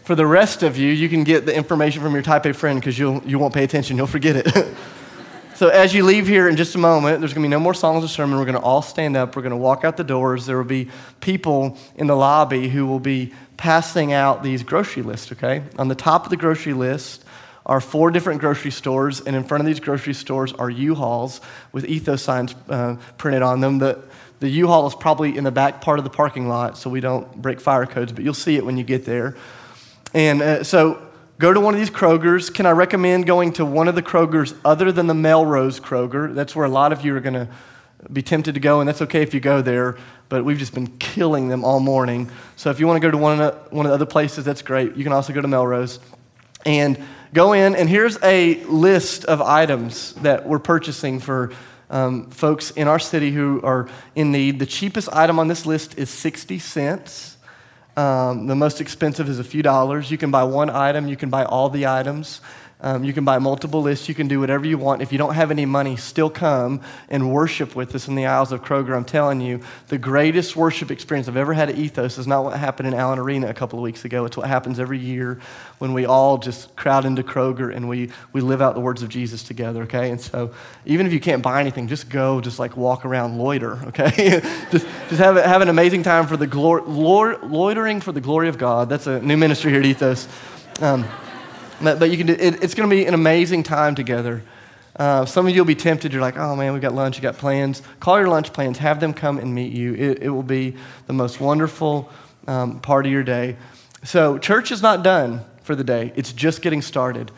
For 0.05 0.17
the 0.17 0.27
rest 0.27 0.65
of 0.65 0.77
you, 0.77 0.89
you 0.89 1.09
can 1.09 1.23
get 1.23 1.47
the 1.47 1.55
information 1.55 2.03
from 2.03 2.13
your 2.15 2.23
type 2.23 2.45
A 2.47 2.53
friend 2.53 2.81
because 2.81 2.99
you'll, 2.99 3.23
you 3.25 3.39
won't 3.39 3.55
pay 3.55 3.63
attention. 3.63 3.97
You'll 3.97 4.09
forget 4.09 4.35
it. 4.37 4.75
so 5.55 5.69
as 5.69 5.95
you 5.95 6.05
leave 6.05 6.27
here 6.27 6.49
in 6.49 6.57
just 6.57 6.75
a 6.75 6.79
moment, 6.79 7.21
there's 7.21 7.33
going 7.33 7.43
to 7.43 7.47
be 7.47 7.51
no 7.51 7.61
more 7.61 7.75
songs 7.75 8.05
or 8.05 8.09
sermon. 8.09 8.39
We're 8.39 8.45
going 8.45 8.57
to 8.57 8.61
all 8.61 8.83
stand 8.83 9.17
up. 9.17 9.37
We're 9.37 9.43
going 9.43 9.51
to 9.51 9.57
walk 9.57 9.85
out 9.85 9.97
the 9.97 10.05
doors. 10.05 10.47
There 10.47 10.57
will 10.57 10.65
be 10.65 10.91
people 11.21 11.79
in 11.95 12.09
the 12.09 12.17
lobby 12.17 12.69
who 12.69 12.87
will 12.87 12.99
be 12.99 13.33
passing 13.57 14.13
out 14.13 14.43
these 14.43 14.65
grocery 14.65 15.03
lists, 15.03 15.31
okay? 15.31 15.63
On 15.79 15.87
the 15.87 15.95
top 15.95 16.25
of 16.25 16.31
the 16.31 16.37
grocery 16.37 16.73
list 16.73 17.25
are 17.67 17.81
four 17.81 18.11
different 18.11 18.41
grocery 18.41 18.71
stores, 18.71 19.21
and 19.21 19.37
in 19.37 19.45
front 19.45 19.61
of 19.61 19.67
these 19.67 19.81
grocery 19.81 20.15
stores 20.15 20.53
are 20.55 20.71
U-Hauls 20.71 21.41
with 21.73 21.85
ethos 21.85 22.23
signs 22.23 22.55
uh, 22.69 22.97
printed 23.19 23.43
on 23.43 23.61
them. 23.61 23.79
The, 23.79 24.03
the 24.41 24.49
U-Haul 24.49 24.87
is 24.87 24.95
probably 24.95 25.37
in 25.37 25.45
the 25.45 25.51
back 25.51 25.81
part 25.81 25.99
of 25.99 26.05
the 26.05 26.11
parking 26.11 26.49
lot, 26.49 26.79
so 26.79 26.89
we 26.91 27.01
don't 27.01 27.41
break 27.41 27.61
fire 27.61 27.87
codes, 27.87 28.13
but 28.13 28.25
you'll 28.25 28.35
see 28.35 28.57
it 28.57 28.65
when 28.65 28.77
you 28.77 28.85
get 28.85 29.05
there. 29.05 29.37
And 30.15 30.43
uh, 30.43 30.65
so 30.65 31.07
go 31.39 31.53
to 31.53 31.61
one 31.61 31.75
of 31.75 31.81
these 31.81 31.91
Krogers. 31.91 32.53
Can 32.53 32.67
I 32.67 32.71
recommend 32.71 33.27
going 33.27 33.53
to 33.55 33.65
one 33.65 33.89
of 33.89 33.95
the 33.95 34.03
Krogers 34.03 34.55
other 34.65 34.91
than 34.91 35.07
the 35.07 35.15
Melrose 35.15 35.79
Kroger? 35.79 36.35
That's 36.35 36.57
where 36.57 36.65
a 36.65 36.71
lot 36.71 36.93
of 36.93 37.05
you 37.05 37.15
are 37.15 37.21
going 37.21 37.35
to 37.35 37.49
be 38.11 38.23
tempted 38.23 38.55
to 38.55 38.61
go, 38.61 38.81
and 38.81 38.89
that's 38.89 39.03
okay 39.03 39.23
if 39.23 39.35
you 39.35 39.41
go 39.41 39.61
there, 39.61 39.99
but 40.31 40.45
we've 40.45 40.59
just 40.59 40.73
been 40.73 40.87
killing 40.99 41.49
them 41.49 41.63
all 41.65 41.81
morning. 41.81 42.31
So 42.57 42.71
if 42.71 42.81
you 42.81 42.87
want 42.87 42.97
to 42.97 43.07
go 43.07 43.11
to 43.11 43.19
one 43.19 43.39
of, 43.39 43.39
the, 43.39 43.77
one 43.77 43.85
of 43.85 43.91
the 43.91 43.95
other 43.95 44.07
places, 44.07 44.45
that's 44.45 44.63
great. 44.63 44.97
You 44.97 45.05
can 45.05 45.13
also 45.13 45.35
go 45.35 45.43
to 45.43 45.49
Melrose. 45.49 45.99
And 46.67 47.03
go 47.33 47.53
in, 47.53 47.75
and 47.75 47.89
here's 47.89 48.23
a 48.23 48.63
list 48.65 49.25
of 49.25 49.41
items 49.41 50.15
that 50.15 50.47
we're 50.47 50.59
purchasing 50.59 51.21
for 51.21 51.53
um, 51.89 52.31
folks 52.31 52.71
in 52.71 52.87
our 52.89 52.99
city 52.99 53.31
who 53.33 53.61
are 53.63 53.89
in 54.15 54.31
need. 54.33 54.59
The 54.59 54.67
cheapest 54.67 55.09
item 55.13 55.39
on 55.39 55.49
this 55.49 55.67
list 55.67 55.99
is 55.99 56.11
60 56.11 56.59
cents. 56.59 57.37
Um, 57.97 58.47
the 58.47 58.55
most 58.55 58.81
expensive 58.81 59.29
is 59.29 59.39
a 59.39 59.45
few 59.45 59.63
dollars. 59.63 60.11
You 60.11 60.19
can 60.19 60.31
buy 60.31 60.45
one 60.45 60.71
item, 60.71 61.09
you 61.09 61.17
can 61.17 61.31
buy 61.31 61.45
all 61.45 61.69
the 61.69 61.87
items. 61.87 62.41
Um, 62.83 63.05
you 63.05 63.13
can 63.13 63.25
buy 63.25 63.39
multiple 63.39 63.83
lists. 63.83 64.09
You 64.09 64.15
can 64.15 64.29
do 64.29 64.41
whatever 64.41 64.67
you 64.67 64.79
want. 64.79 65.03
If 65.03 65.13
you 65.13 65.19
don't 65.19 65.35
have 65.35 65.51
any 65.51 65.67
money, 65.67 65.97
still 65.97 66.31
come 66.31 66.81
and 67.09 67.33
worship 67.33 67.77
with 67.77 67.95
us 67.95 68.09
in 68.09 68.15
the 68.15 68.27
aisles 68.27 68.53
of 68.53 68.63
Kroger. 68.63 68.97
I'm 68.97 69.05
telling 69.05 69.41
you, 69.41 69.61
the 69.89 69.99
greatest 69.99 70.57
worship 70.57 70.91
experience 70.91 71.29
I've 71.29 71.37
ever 71.37 71.53
had 71.53 71.69
at 71.69 71.77
Ethos 71.77 72.19
is 72.19 72.27
not 72.27 72.45
what 72.45 72.59
happened 72.59 72.89
in 72.89 72.95
Allen 72.95 73.19
Arena 73.19 73.49
a 73.49 73.55
couple 73.55 73.79
of 73.79 73.83
weeks 73.83 74.05
ago. 74.05 74.25
It's 74.25 74.37
what 74.37 74.49
happens 74.49 74.81
every 74.81 74.99
year 74.99 75.41
when 75.79 75.93
we 75.93 76.07
all 76.07 76.39
just 76.39 76.75
crowd 76.77 77.05
into 77.05 77.23
Kroger 77.23 77.75
and 77.75 77.89
we, 77.89 78.11
we 78.33 78.41
live 78.41 78.63
out 78.63 78.75
the 78.75 78.81
words 78.81 79.03
of 79.03 79.09
Jesus 79.09 79.43
together, 79.43 79.83
okay? 79.83 80.11
And 80.11 80.21
so 80.21 80.53
even 80.87 81.07
if 81.07 81.13
you 81.13 81.21
can't 81.21 81.43
buy 81.43 81.61
anything, 81.61 81.89
just 81.89 82.09
go, 82.09 82.41
just 82.41 82.59
like 82.59 82.77
walk 82.77 83.05
around, 83.05 83.39
loiter, 83.39 83.79
okay? 83.89 84.41
just 84.71 84.87
just 85.11 85.21
have, 85.21 85.37
have 85.37 85.61
an 85.61 85.69
amazing 85.69 86.05
time 86.05 86.29
for 86.29 86.37
the 86.37 86.47
glory, 86.47 86.83
loitering 86.83 88.01
for 88.01 88.13
the 88.13 88.21
glory 88.21 88.49
of 88.49 88.59
God. 88.59 88.89
That's 88.89 89.09
a 89.09 89.21
new 89.21 89.37
ministry 89.37 89.73
here 89.73 89.81
at 89.81 89.87
Ethos. 89.87 90.29
Um, 90.81 91.05
but, 91.81 92.11
you 92.11 92.17
can 92.17 92.27
do, 92.27 92.33
it, 92.35 92.63
it's 92.63 92.75
going 92.75 92.89
to 92.89 92.95
be 92.95 93.07
an 93.07 93.15
amazing 93.15 93.63
time 93.63 93.95
together. 93.95 94.43
Uh, 94.97 95.25
some 95.25 95.47
of 95.47 95.55
you 95.55 95.61
will 95.61 95.67
be 95.67 95.75
tempted. 95.75 96.13
You're 96.13 96.21
like, 96.21 96.37
oh 96.37 96.55
man, 96.57 96.73
we've 96.73 96.83
got 96.83 96.95
lunch, 96.95 97.17
you 97.17 97.23
got 97.23 97.39
plans. 97.39 97.83
Call 98.01 98.19
your 98.19 98.29
lunch 98.29 98.53
plans, 98.53 98.79
have 98.79 99.01
them 99.01 99.15
come 99.15 99.39
and 99.39 99.55
meet 99.55 99.73
you. 99.73 99.95
It, 99.95 100.23
it 100.25 100.29
will 100.29 100.43
be 100.43 100.77
the 101.07 101.13
most 101.13 101.41
wonderful 101.41 102.11
um, 102.47 102.81
part 102.81 103.07
of 103.07 103.13
your 103.13 103.23
day. 103.23 103.57
So, 104.03 104.39
church 104.39 104.71
is 104.71 104.83
not 104.83 105.03
done 105.03 105.41
for 105.63 105.75
the 105.75 105.85
day, 105.85 106.13
it's 106.17 106.33
just 106.33 106.63
getting 106.63 106.83
started. 106.83 107.31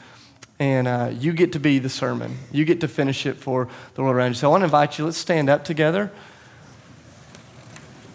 And 0.58 0.86
uh, 0.86 1.10
you 1.12 1.32
get 1.32 1.52
to 1.52 1.60
be 1.60 1.78
the 1.78 1.88
sermon, 1.88 2.38
you 2.50 2.64
get 2.64 2.80
to 2.80 2.88
finish 2.88 3.26
it 3.26 3.36
for 3.36 3.68
the 3.94 4.02
world 4.02 4.16
around 4.16 4.30
you. 4.30 4.34
So, 4.34 4.48
I 4.48 4.50
want 4.50 4.62
to 4.62 4.66
invite 4.66 4.98
you, 4.98 5.04
let's 5.04 5.18
stand 5.18 5.48
up 5.48 5.64
together. 5.64 6.10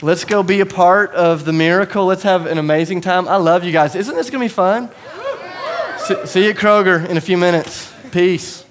Let's 0.02 0.26
go 0.26 0.44
be 0.44 0.60
a 0.60 0.66
part 0.66 1.12
of 1.14 1.44
the 1.44 1.54
miracle. 1.54 2.06
Let's 2.06 2.22
have 2.22 2.46
an 2.46 2.60
amazing 2.60 3.02
time. 3.02 3.28
I 3.28 3.38
love 3.38 3.64
you 3.64 3.72
guys. 3.72 3.96
Isn't 3.96 4.14
this 4.14 4.30
going 4.30 4.42
to 4.42 4.46
be 4.46 4.54
fun? 4.54 4.92
See 6.08 6.46
you 6.46 6.52
at 6.52 6.56
Kroger 6.56 7.06
in 7.10 7.18
a 7.18 7.22
few 7.22 7.38
minutes. 7.38 7.92
Peace. 8.12 8.67